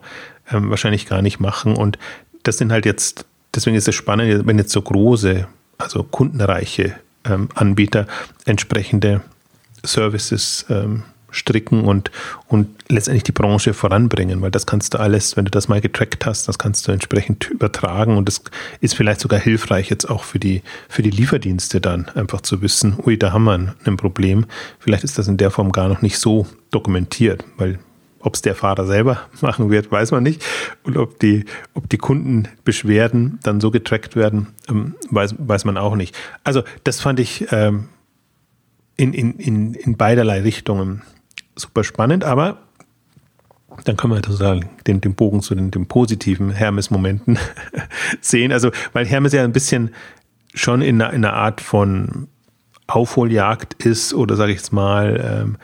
[0.50, 1.74] ähm, wahrscheinlich gar nicht machen.
[1.74, 1.98] Und
[2.42, 5.46] das sind halt jetzt, deswegen ist es spannend, wenn jetzt so große,
[5.78, 6.94] also kundenreiche
[7.28, 8.06] ähm, Anbieter
[8.44, 9.22] entsprechende
[9.84, 12.10] Services ähm, stricken und,
[12.48, 16.24] und letztendlich die Branche voranbringen, weil das kannst du alles, wenn du das mal getrackt
[16.24, 18.42] hast, das kannst du entsprechend übertragen und das
[18.80, 22.96] ist vielleicht sogar hilfreich jetzt auch für die, für die Lieferdienste dann einfach zu wissen,
[23.04, 24.46] ui, da haben wir ein, ein Problem.
[24.78, 27.78] Vielleicht ist das in der Form gar noch nicht so dokumentiert, weil
[28.26, 30.44] ob es der Fahrer selber machen wird, weiß man nicht.
[30.82, 35.94] Und ob die, ob die Kundenbeschwerden dann so getrackt werden, ähm, weiß, weiß man auch
[35.94, 36.14] nicht.
[36.42, 37.88] Also das fand ich ähm,
[38.96, 41.02] in, in, in, in beiderlei Richtungen
[41.54, 42.58] super spannend, aber
[43.84, 47.38] dann können wir sozusagen den, den Bogen zu den, den positiven Hermes-Momenten
[48.20, 48.50] sehen.
[48.50, 49.94] Also, weil Hermes ja ein bisschen
[50.52, 52.26] schon in einer, in einer Art von
[52.88, 55.58] Aufholjagd ist oder sage ich jetzt mal, ähm,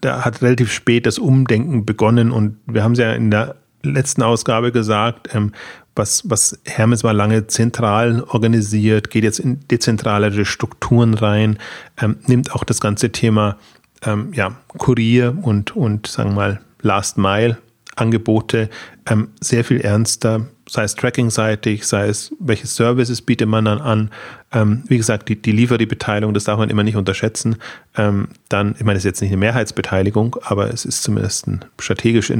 [0.00, 4.22] da hat relativ spät das Umdenken begonnen und wir haben es ja in der letzten
[4.22, 5.52] Ausgabe gesagt, ähm,
[5.94, 11.58] was, was Hermes war lange zentral organisiert, geht jetzt in dezentralere Strukturen rein,
[12.00, 13.56] ähm, nimmt auch das ganze Thema
[14.02, 17.58] ähm, ja, Kurier und, und sagen wir mal Last Mile
[17.98, 18.70] Angebote
[19.08, 24.10] ähm, sehr viel ernster, sei es tracking-seitig, sei es welche Services bietet man dann an.
[24.52, 27.56] Ähm, wie gesagt, die, die Lieferbeteiligung, das darf man immer nicht unterschätzen.
[27.96, 31.64] Ähm, dann, ich meine, das ist jetzt nicht eine Mehrheitsbeteiligung, aber es ist zumindest ein
[31.78, 32.32] strategisch,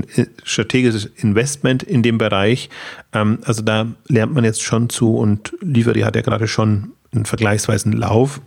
[0.45, 2.71] strategisches Investment in dem Bereich.
[3.13, 7.25] Ähm, also da lernt man jetzt schon zu und Lieferi hat ja gerade schon einen
[7.25, 8.41] vergleichsweisen Lauf.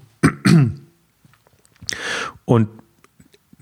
[2.45, 2.67] Und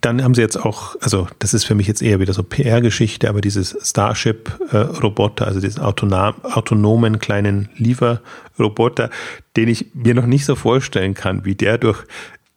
[0.01, 3.29] dann haben sie jetzt auch, also das ist für mich jetzt eher wieder so PR-Geschichte,
[3.29, 9.09] aber dieses Starship-Roboter, also diesen autonom, autonomen kleinen Lieferroboter,
[9.55, 12.03] den ich mir noch nicht so vorstellen kann, wie der durch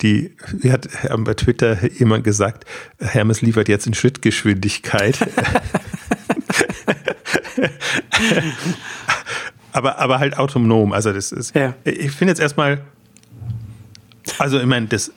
[0.03, 0.89] die, wie hat
[1.19, 2.65] bei Twitter jemand gesagt,
[2.99, 5.17] Hermes liefert jetzt in Schrittgeschwindigkeit.
[9.73, 10.93] aber, aber halt autonom.
[10.93, 11.75] Also das ist, ja.
[11.85, 12.81] ich finde jetzt erstmal,
[14.39, 15.13] also ich meine, das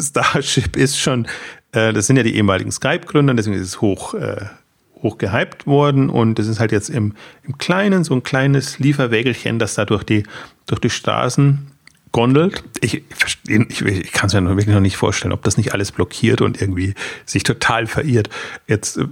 [0.00, 1.26] Starship ist schon
[1.72, 4.46] äh, das sind ja die ehemaligen Skype-Gründer, deswegen ist es hoch, äh,
[5.02, 7.14] hoch gehypt worden und es ist halt jetzt im,
[7.44, 10.24] im Kleinen so ein kleines Lieferwägelchen, das da durch die,
[10.66, 11.70] durch die Straßen
[12.12, 12.64] gondelt.
[12.80, 13.04] Ich,
[13.46, 16.60] ich, ich kann es mir wirklich noch nicht vorstellen, ob das nicht alles blockiert und
[16.60, 16.94] irgendwie
[17.26, 18.30] sich total verirrt.
[18.66, 19.06] Jetzt äh,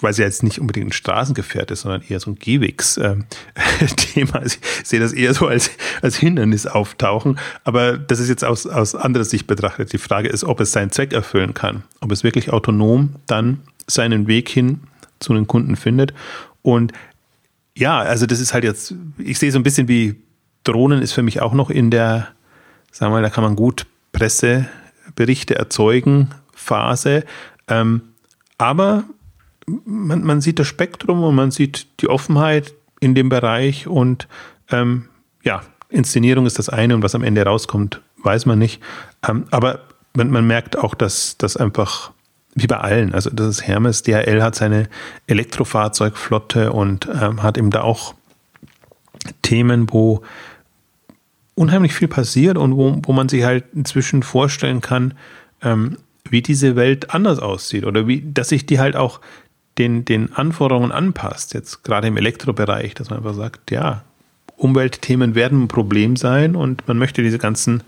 [0.00, 4.42] weil sie jetzt nicht unbedingt ein Straßengefährt ist, sondern eher so ein Gehwegs-Thema.
[4.44, 5.70] ich sehe das eher so als,
[6.02, 7.38] als Hindernis auftauchen.
[7.64, 9.92] Aber das ist jetzt aus, aus anderer Sicht betrachtet.
[9.92, 11.82] Die Frage ist, ob es seinen Zweck erfüllen kann.
[12.00, 14.80] Ob es wirklich autonom dann seinen Weg hin
[15.18, 16.14] zu den Kunden findet.
[16.62, 16.92] Und
[17.76, 20.16] ja, also das ist halt jetzt, ich sehe so ein bisschen wie
[20.64, 22.28] Drohnen ist für mich auch noch in der,
[22.92, 27.24] sagen wir mal, da kann man gut Presseberichte erzeugen, Phase.
[27.68, 28.02] Ähm,
[28.58, 29.04] aber
[29.84, 34.28] man, man sieht das Spektrum und man sieht die Offenheit in dem Bereich und
[34.70, 35.08] ähm,
[35.42, 38.82] ja, Inszenierung ist das eine und was am Ende rauskommt, weiß man nicht.
[39.26, 39.80] Ähm, aber
[40.14, 42.12] man, man merkt auch, dass das einfach
[42.54, 44.88] wie bei allen, also das ist Hermes, DHL hat seine
[45.26, 48.14] Elektrofahrzeugflotte und ähm, hat eben da auch
[49.42, 50.22] Themen, wo
[51.54, 55.14] unheimlich viel passiert und wo, wo man sich halt inzwischen vorstellen kann,
[55.62, 55.98] ähm,
[56.28, 59.20] wie diese Welt anders aussieht oder wie, dass sich die halt auch
[59.78, 64.02] den, den Anforderungen anpasst, jetzt gerade im Elektrobereich, dass man einfach sagt, ja,
[64.56, 67.82] Umweltthemen werden ein Problem sein und man möchte diese ganzen,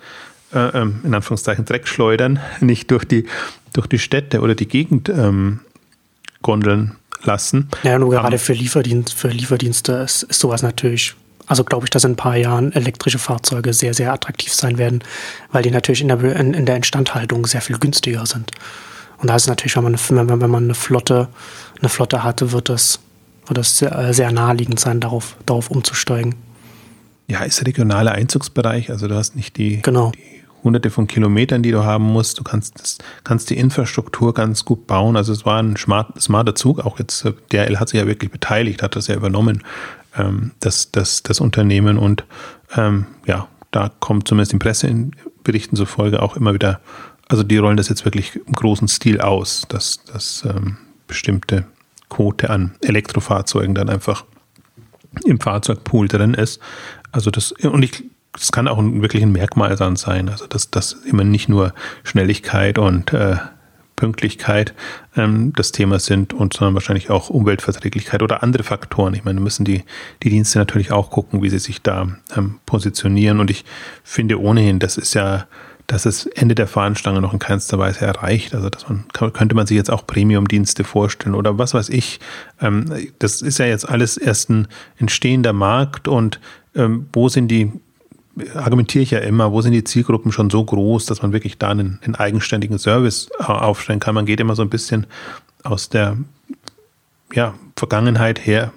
[0.55, 3.27] äh, ähm, in Anführungszeichen, Dreckschleudern nicht durch die,
[3.73, 5.61] durch die Städte oder die Gegend ähm,
[6.43, 7.69] gondeln lassen.
[7.83, 11.15] Ja, nur gerade für, Lieferdienst, für Lieferdienste ist, ist sowas natürlich
[11.47, 15.03] also glaube ich, dass in ein paar Jahren elektrische Fahrzeuge sehr, sehr attraktiv sein werden,
[15.51, 18.53] weil die natürlich in der, in, in der Instandhaltung sehr viel günstiger sind.
[19.19, 21.29] Und da ist natürlich, wenn man, wenn, wenn man eine Flotte,
[21.81, 23.01] eine Flotte hatte, wird das,
[23.47, 26.35] wird das sehr, sehr naheliegend sein, darauf, darauf umzusteigen.
[27.27, 30.11] Ja, ist regionaler Einzugsbereich, also du hast nicht die, genau.
[30.11, 30.31] die
[30.63, 32.39] hunderte von Kilometern, die du haben musst.
[32.39, 35.17] Du kannst, das, kannst die Infrastruktur ganz gut bauen.
[35.17, 36.81] Also es war ein smart, smarter Zug.
[36.81, 39.63] Auch jetzt, äh, DRL hat sich ja wirklich beteiligt, hat das ja übernommen
[40.17, 41.99] ähm, das, das, das Unternehmen.
[41.99, 42.25] Und
[42.77, 46.81] ähm, ja, da kommt zumindest in Presseberichten zufolge auch immer wieder,
[47.29, 50.79] also die rollen das jetzt wirklich im großen Stil aus, dass, dass ähm,
[51.11, 51.67] bestimmte
[52.09, 54.25] Quote an Elektrofahrzeugen dann einfach
[55.25, 56.61] im Fahrzeugpool drin ist.
[57.13, 60.29] Also das, und ich, das kann auch wirklich ein Merkmal dann sein.
[60.29, 63.37] Also dass das immer nicht nur Schnelligkeit und äh,
[63.97, 64.75] Pünktlichkeit
[65.15, 69.15] ähm, das Thema sind und sondern wahrscheinlich auch Umweltverträglichkeit oder andere Faktoren.
[69.15, 69.85] Ich meine, müssen die,
[70.23, 73.41] die Dienste natürlich auch gucken, wie sie sich da ähm, positionieren.
[73.41, 73.65] Und ich
[74.03, 75.47] finde ohnehin, das ist ja,
[75.91, 78.55] dass es Ende der Fahnenstange noch in keinster Weise erreicht.
[78.55, 82.21] Also dass man könnte man sich jetzt auch Premium-Dienste vorstellen oder was weiß ich.
[82.61, 84.69] Ähm, das ist ja jetzt alles erst ein
[84.99, 86.39] entstehender Markt und
[86.77, 87.73] ähm, wo sind die
[88.55, 91.71] argumentiere ich ja immer, wo sind die Zielgruppen schon so groß, dass man wirklich da
[91.71, 94.15] einen, einen eigenständigen Service aufstellen kann.
[94.15, 95.07] Man geht immer so ein bisschen
[95.65, 96.17] aus der
[97.35, 98.73] ja, Vergangenheit her,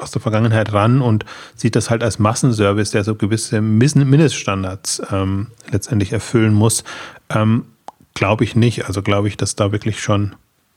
[0.00, 5.48] aus der Vergangenheit ran und sieht das halt als Massenservice, der so gewisse Mindeststandards ähm,
[5.70, 6.84] letztendlich erfüllen muss.
[7.28, 7.66] Ähm,
[8.14, 8.86] glaube ich nicht.
[8.86, 10.34] Also glaube ich, dass da wirklich schon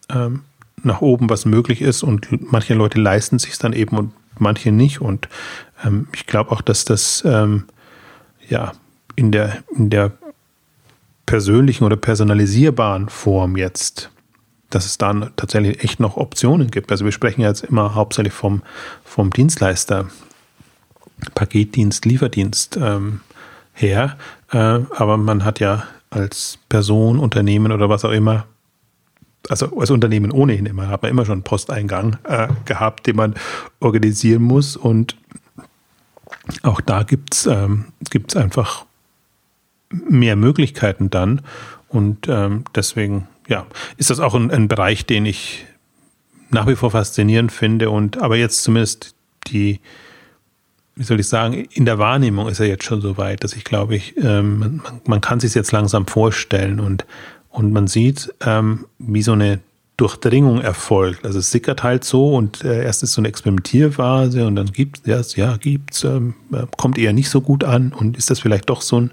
[0.10, 0.42] ähm,
[0.84, 5.02] nach oben was möglich ist und manche Leute leisten sich dann eben und manche nicht.
[5.02, 5.30] Und
[5.84, 7.66] ähm, ich glaube auch, dass das ähm,
[8.50, 8.74] ja,
[9.16, 10.12] in der, in der
[11.26, 14.10] persönlichen oder personalisierbaren Form jetzt,
[14.74, 16.92] dass es dann tatsächlich echt noch Optionen gibt.
[16.92, 18.64] Also wir sprechen ja jetzt immer hauptsächlich vom,
[19.04, 20.08] vom Dienstleister,
[21.36, 23.22] Paketdienst, Lieferdienst ähm,
[23.74, 24.18] her,
[24.52, 28.46] äh, aber man hat ja als Person, Unternehmen oder was auch immer,
[29.50, 33.36] also als Unternehmen ohnehin immer, hat man immer schon einen Posteingang äh, gehabt, den man
[33.80, 35.16] organisieren muss und
[36.64, 37.86] auch da gibt es ähm,
[38.36, 38.86] einfach
[39.92, 41.42] mehr Möglichkeiten dann.
[41.94, 43.68] Und ähm, deswegen, ja,
[43.98, 45.66] ist das auch ein, ein, Bereich, den ich
[46.50, 47.92] nach wie vor faszinierend finde.
[47.92, 49.16] Und aber jetzt zumindest
[49.48, 49.80] die,
[50.96, 53.64] wie soll ich sagen, in der Wahrnehmung ist er jetzt schon so weit, dass ich
[53.64, 57.06] glaube, ich, ähm, man, man, kann sich jetzt langsam vorstellen und,
[57.50, 59.60] und man sieht, ähm, wie so eine
[59.98, 61.26] Durchdringung erfolgt.
[61.26, 65.08] Also es sickert halt so und äh, erst ist so eine Experimentierphase und dann gibt
[65.08, 68.72] es, ja, gibt's, ähm, äh, kommt eher nicht so gut an und ist das vielleicht
[68.72, 69.12] doch so ein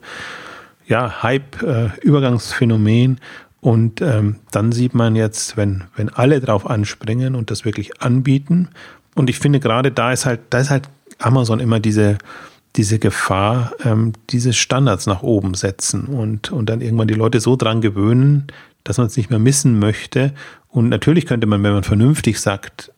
[0.90, 3.16] ja, Hype-Übergangsphänomen.
[3.16, 3.20] Äh,
[3.62, 8.68] und ähm, dann sieht man jetzt, wenn, wenn alle drauf anspringen und das wirklich anbieten.
[9.14, 10.88] Und ich finde gerade da ist halt, da ist halt
[11.18, 12.18] Amazon immer diese,
[12.76, 17.56] diese Gefahr, ähm, diese Standards nach oben setzen und, und dann irgendwann die Leute so
[17.56, 18.46] dran gewöhnen,
[18.84, 20.32] dass man es nicht mehr missen möchte
[20.70, 22.92] und natürlich könnte man, wenn man vernünftig sagt,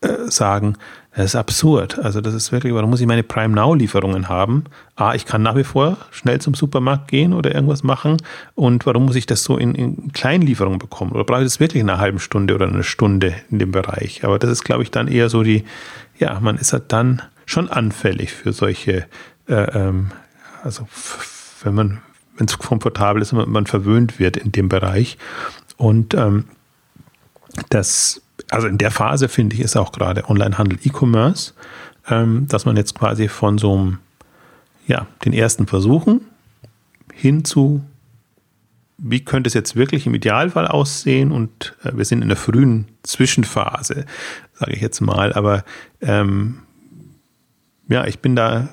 [0.00, 0.76] äh, sagen,
[1.18, 1.98] das ist absurd.
[1.98, 4.62] Also das ist wirklich, warum muss ich meine Prime Now Lieferungen haben?
[4.94, 8.18] A, ich kann nach wie vor schnell zum Supermarkt gehen oder irgendwas machen.
[8.54, 11.10] Und warum muss ich das so in, in Kleinlieferungen bekommen?
[11.10, 14.22] Oder brauche ich das wirklich in einer halben Stunde oder eine Stunde in dem Bereich?
[14.22, 15.64] Aber das ist, glaube ich, dann eher so die,
[16.20, 19.08] ja, man ist halt dann schon anfällig für solche,
[19.48, 20.12] äh, ähm,
[20.62, 20.86] also
[21.64, 21.98] wenn man,
[22.36, 25.18] wenn es komfortabel ist, man, man verwöhnt wird in dem Bereich.
[25.78, 26.44] Und ähm,
[27.70, 31.52] das also in der Phase finde ich, ist auch gerade Onlinehandel E-Commerce,
[32.08, 33.98] ähm, dass man jetzt quasi von so einem,
[34.86, 36.22] ja, den ersten Versuchen
[37.12, 37.82] hin zu,
[38.96, 41.30] wie könnte es jetzt wirklich im Idealfall aussehen?
[41.30, 44.06] Und äh, wir sind in der frühen Zwischenphase,
[44.54, 45.64] sage ich jetzt mal, aber
[46.00, 46.60] ähm,
[47.88, 48.68] ja, ich bin da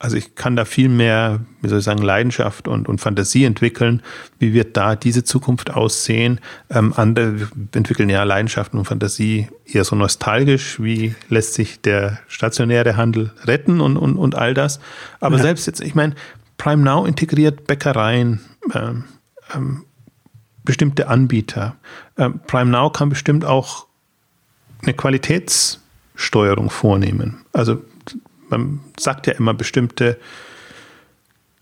[0.00, 4.00] also ich kann da viel mehr, wie soll ich sagen, Leidenschaft und, und Fantasie entwickeln.
[4.38, 6.40] Wie wird da diese Zukunft aussehen?
[6.70, 10.80] Ähm, andere entwickeln ja Leidenschaften und Fantasie eher so nostalgisch.
[10.80, 14.78] Wie lässt sich der stationäre Handel retten und, und, und all das?
[15.18, 15.42] Aber ja.
[15.42, 16.14] selbst jetzt, ich meine,
[16.58, 18.40] Prime Now integriert Bäckereien,
[18.72, 19.04] ähm,
[19.52, 19.84] ähm,
[20.62, 21.74] bestimmte Anbieter.
[22.16, 23.86] Ähm, Prime Now kann bestimmt auch
[24.82, 27.44] eine Qualitätssteuerung vornehmen.
[27.52, 27.82] Also
[28.50, 30.18] man sagt ja immer, bestimmte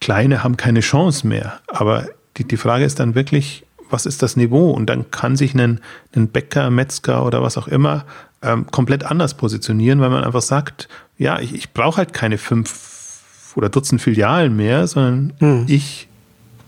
[0.00, 1.60] Kleine haben keine Chance mehr.
[1.68, 2.06] Aber
[2.36, 4.70] die, die Frage ist dann wirklich, was ist das Niveau?
[4.70, 5.80] Und dann kann sich ein,
[6.14, 8.04] ein Bäcker, Metzger oder was auch immer
[8.42, 13.52] ähm, komplett anders positionieren, weil man einfach sagt, ja, ich, ich brauche halt keine fünf
[13.56, 15.64] oder Dutzend Filialen mehr, sondern hm.
[15.68, 16.08] ich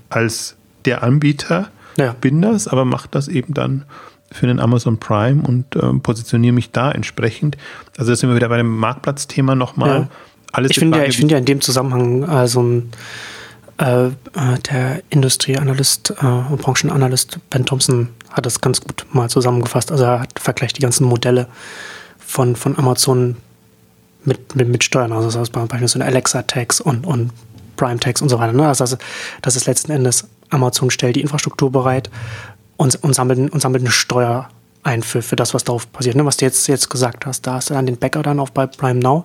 [0.09, 2.15] als der Anbieter ja.
[2.19, 3.85] bin das, aber mache das eben dann
[4.31, 7.57] für den Amazon Prime und äh, positioniere mich da entsprechend.
[7.97, 9.89] Also da sind wir wieder bei dem Marktplatzthema nochmal.
[9.89, 10.09] Ja.
[10.53, 12.91] Alles ich finde ja, find ja in dem Zusammenhang also ein,
[13.79, 14.11] äh, äh,
[14.71, 19.93] der Industrieanalyst äh, und Branchenanalyst Ben Thompson hat das ganz gut mal zusammengefasst.
[19.93, 21.47] Also er hat vergleicht die ganzen Modelle
[22.19, 23.37] von, von Amazon
[24.25, 25.13] mit, mit, mit Steuern.
[25.13, 27.31] Also das heißt beispielsweise Alexa-Tags und, und
[27.77, 28.53] Prime-Tags und so weiter.
[28.53, 28.67] Ne?
[28.67, 28.97] Also
[29.43, 32.11] das ist letzten Endes, Amazon stellt die Infrastruktur bereit
[32.79, 34.49] und, und, sammelt, und sammelt eine Steuer
[34.83, 36.17] ein für, für das, was darauf passiert.
[36.17, 36.25] Ne?
[36.25, 38.67] Was du jetzt, jetzt gesagt hast, da hast du dann den Bäcker dann auch bei
[38.67, 39.25] Prime Now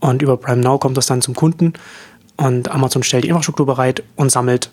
[0.00, 1.74] und über Prime Now kommt das dann zum Kunden
[2.36, 4.70] und Amazon stellt die Infrastruktur bereit und sammelt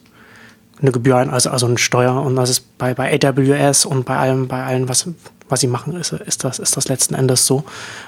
[0.79, 2.21] eine Gebühr ein, also, also eine Steuer.
[2.21, 5.07] Und das ist bei, bei AWS und bei allem, bei allem, was,
[5.49, 7.63] was sie machen, ist, ist, das, ist das letzten Endes so.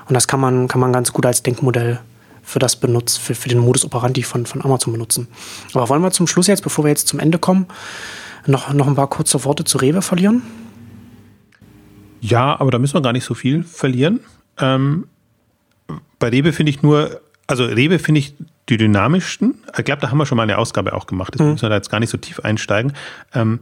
[0.08, 2.00] Und das kann man, kann man ganz gut als Denkmodell
[2.44, 5.28] für das benutzen, für, für den Modus operandi von, von Amazon benutzen.
[5.74, 7.66] Aber wollen wir zum Schluss jetzt, bevor wir jetzt zum Ende kommen,
[8.48, 10.42] noch, noch ein paar kurze Worte zu Rewe verlieren?
[12.22, 14.22] Ja, aber da müssen wir gar nicht so viel verlieren.
[14.58, 15.08] Ähm,
[16.20, 18.34] bei Rewe finde ich nur, also Rewe finde ich
[18.70, 19.56] die dynamischsten.
[19.78, 21.36] Ich glaube, da haben wir schon mal eine Ausgabe auch gemacht.
[21.36, 21.52] Das mhm.
[21.52, 22.94] müssen wir da jetzt gar nicht so tief einsteigen.
[23.34, 23.60] Ähm,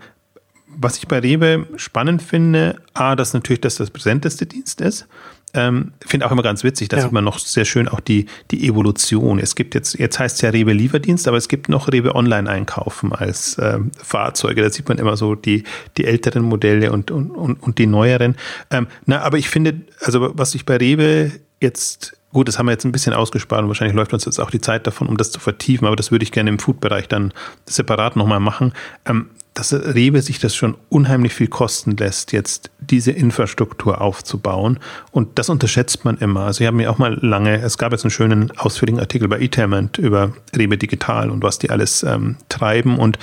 [0.68, 5.08] was ich bei Rewe spannend finde, A, dass natürlich das das präsenteste Dienst ist.
[5.56, 7.03] Ähm, Finde auch immer ganz witzig, da ja.
[7.03, 9.39] sieht man noch sehr schön auch die, die Evolution.
[9.39, 13.14] Es gibt jetzt, jetzt heißt es ja Rewe Lieferdienst, aber es gibt noch Rewe Online-Einkaufen
[13.14, 14.62] als ähm, Fahrzeuge.
[14.62, 15.64] Da sieht man immer so die,
[15.97, 18.36] die älteren Modelle und, und, und, und die neueren.
[18.70, 21.32] Ähm, na, aber ich finde, also was ich bei Rewe
[21.62, 24.51] jetzt Gut, das haben wir jetzt ein bisschen ausgespart und wahrscheinlich läuft uns jetzt auch
[24.51, 27.32] die Zeit davon, um das zu vertiefen, aber das würde ich gerne im Food-Bereich dann
[27.66, 28.74] separat nochmal machen.
[29.06, 34.80] Ähm, dass Rewe sich das schon unheimlich viel kosten lässt, jetzt diese Infrastruktur aufzubauen.
[35.12, 36.41] Und das unterschätzt man immer.
[36.41, 39.39] Also ich habe mir auch mal lange, es gab jetzt einen schönen ausführlichen Artikel bei
[39.39, 43.18] eTainment über Rewe Digital und was die alles ähm, treiben und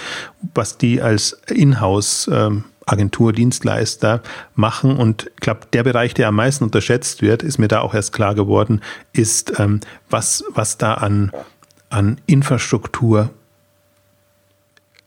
[0.55, 4.23] was die als Inhouse ähm, Agentur, Dienstleister
[4.55, 4.97] machen.
[4.97, 8.13] Und ich glaube, der Bereich, der am meisten unterschätzt wird, ist mir da auch erst
[8.13, 8.81] klar geworden,
[9.13, 11.31] ist, ähm, was, was da an,
[11.91, 13.31] an Infrastruktur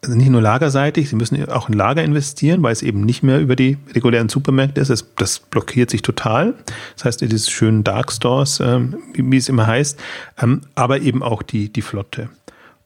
[0.05, 3.39] also nicht nur lagerseitig, sie müssen auch in Lager investieren, weil es eben nicht mehr
[3.39, 4.89] über die regulären Supermärkte ist.
[4.89, 6.53] Das, das blockiert sich total.
[6.95, 9.99] Das heißt, diese schönen Dark Stores, ähm, wie, wie, es immer heißt,
[10.41, 12.29] ähm, aber eben auch die, die Flotte.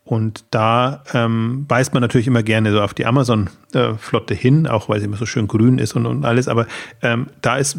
[0.03, 4.99] Und da ähm, weist man natürlich immer gerne so auf die Amazon-Flotte hin, auch weil
[4.99, 6.47] sie immer so schön grün ist und, und alles.
[6.47, 6.65] Aber
[7.03, 7.77] ähm, da ist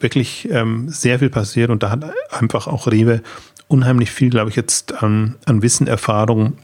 [0.00, 3.22] wirklich ähm, sehr viel passiert und da hat einfach auch Rewe
[3.68, 6.54] unheimlich viel, glaube ich, jetzt an Wissen, Erfahrung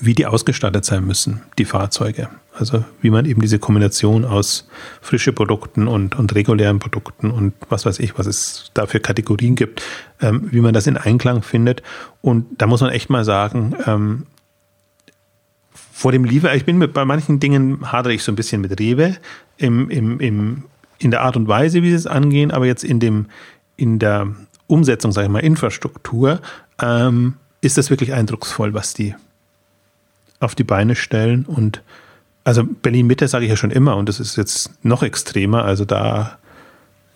[0.00, 2.28] wie die ausgestattet sein müssen, die Fahrzeuge.
[2.52, 4.68] Also wie man eben diese Kombination aus
[5.00, 9.56] frische Produkten und, und regulären Produkten und was weiß ich, was es da für Kategorien
[9.56, 9.82] gibt,
[10.20, 11.82] ähm, wie man das in Einklang findet.
[12.22, 14.26] Und da muss man echt mal sagen, ähm,
[15.92, 18.78] vor dem Liefer, ich bin mit, bei manchen Dingen hadere ich so ein bisschen mit
[18.78, 19.16] Rewe
[19.56, 20.64] im, im, im,
[20.98, 23.26] in der Art und Weise, wie sie es angehen, aber jetzt in dem,
[23.76, 24.28] in der
[24.66, 26.40] Umsetzung, sage ich mal, Infrastruktur,
[26.80, 29.14] ähm, ist das wirklich eindrucksvoll, was die,
[30.44, 31.44] auf die Beine stellen.
[31.46, 31.82] Und
[32.44, 35.64] also Berlin Mitte sage ich ja schon immer und das ist jetzt noch extremer.
[35.64, 36.38] Also da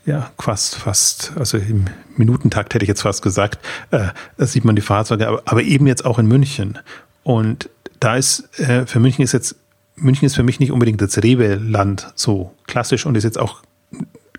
[0.09, 1.85] ja, fast, fast, also im
[2.16, 3.59] Minutentakt hätte ich jetzt fast gesagt,
[3.91, 4.09] äh,
[4.39, 6.79] sieht man die Fahrzeuge, aber, aber, eben jetzt auch in München.
[7.24, 7.68] Und
[8.01, 9.57] da ist, äh, für München ist jetzt,
[9.97, 13.62] München ist für mich nicht unbedingt das Rewe-Land so klassisch und ist jetzt auch,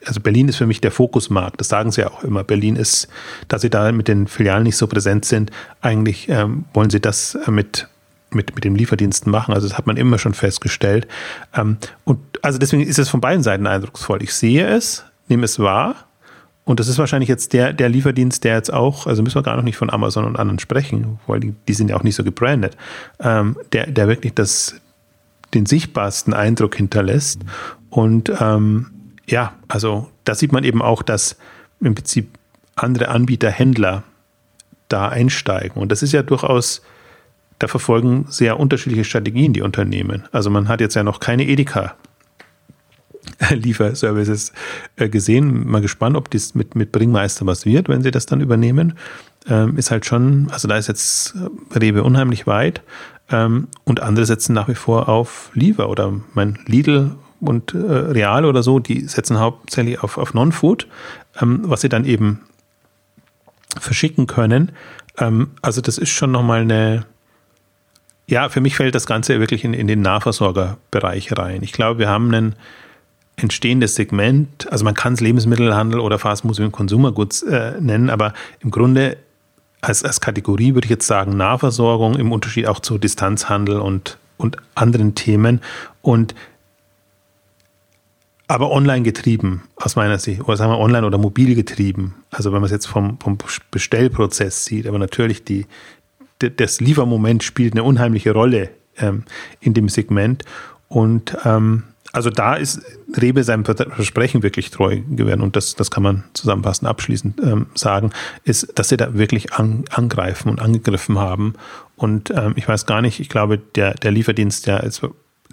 [0.06, 2.44] also Berlin ist für mich der Fokusmarkt, das sagen sie ja auch immer.
[2.44, 3.08] Berlin ist,
[3.48, 7.36] da sie da mit den Filialen nicht so präsent sind, eigentlich ähm, wollen sie das
[7.36, 7.88] äh, mit
[8.32, 9.54] mit, mit dem Lieferdiensten machen.
[9.54, 11.08] Also das hat man immer schon festgestellt.
[11.56, 14.22] Ähm, und also deswegen ist es von beiden Seiten eindrucksvoll.
[14.24, 15.96] Ich sehe es, nehme es wahr.
[16.66, 19.56] Und das ist wahrscheinlich jetzt der, der Lieferdienst, der jetzt auch, also müssen wir gar
[19.56, 22.24] noch nicht von Amazon und anderen sprechen, weil die, die sind ja auch nicht so
[22.24, 22.78] gebrandet,
[23.20, 24.76] ähm, der, der wirklich das,
[25.56, 27.42] den sichtbarsten Eindruck hinterlässt.
[27.90, 28.92] Und ähm,
[29.26, 31.38] ja, also da sieht man eben auch, dass
[31.82, 32.38] im Prinzip
[32.76, 34.04] andere Anbieter, Händler
[34.90, 35.82] da einsteigen.
[35.82, 36.84] Und das ist ja durchaus,
[37.60, 40.24] da verfolgen sehr unterschiedliche Strategien die Unternehmen.
[40.32, 41.96] Also man hat jetzt ja noch keine Edeka
[43.50, 44.54] Lieferservices
[44.96, 45.70] äh, gesehen.
[45.70, 48.94] Mal gespannt, ob das mit, mit Bringmeister was wird, wenn sie das dann übernehmen.
[49.48, 51.36] Ähm, ist halt schon, also da ist jetzt
[51.76, 52.82] Rewe unheimlich weit.
[53.30, 58.46] Ähm, und andere setzen nach wie vor auf Liefer oder mein Lidl und äh, Real
[58.46, 60.88] oder so, die setzen hauptsächlich auf, auf Non-Food,
[61.42, 62.42] ähm, was sie dann eben
[63.80, 64.72] verschicken können.
[65.18, 67.06] Ähm, also das ist schon nochmal eine,
[68.30, 71.64] ja, für mich fällt das Ganze wirklich in, in den Nahversorgerbereich rein.
[71.64, 72.56] Ich glaube, wir haben einen
[73.38, 78.34] entstehendes Segment, also man kann es Lebensmittelhandel oder Fast Moving Consumer Goods äh, nennen, aber
[78.60, 79.18] im Grunde
[79.82, 84.58] als, als Kategorie würde ich jetzt sagen Nahversorgung im Unterschied auch zu Distanzhandel und, und
[84.76, 85.62] anderen Themen
[86.02, 86.36] und
[88.48, 92.16] aber online getrieben, aus meiner Sicht, oder sagen wir online oder mobil getrieben.
[92.32, 93.38] Also wenn man es jetzt vom, vom
[93.70, 95.68] Bestellprozess sieht, aber natürlich die,
[96.40, 99.24] das Liefermoment spielt eine unheimliche Rolle ähm,
[99.60, 100.44] in dem Segment.
[100.88, 102.82] Und ähm, also da ist
[103.16, 108.12] Rebe seinem Versprechen wirklich treu geworden und das, das kann man zusammenfassend abschließend ähm, sagen,
[108.44, 111.54] ist, dass sie da wirklich an, angreifen und angegriffen haben.
[111.96, 115.02] Und ähm, ich weiß gar nicht, ich glaube, der, der Lieferdienst, der ist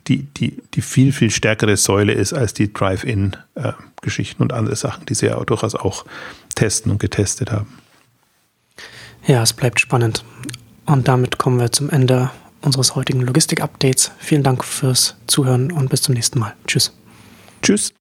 [0.06, 5.04] die, die, die viel, viel stärkere Säule ist als die Drive-In-Geschichten äh, und andere Sachen,
[5.06, 6.06] die sie ja durchaus auch
[6.54, 7.78] testen und getestet haben.
[9.26, 10.24] Ja, es bleibt spannend.
[10.86, 12.30] Und damit kommen wir zum Ende
[12.62, 14.12] unseres heutigen Logistik-Updates.
[14.18, 16.54] Vielen Dank fürs Zuhören und bis zum nächsten Mal.
[16.66, 16.92] Tschüss.
[17.62, 17.92] Tschüss.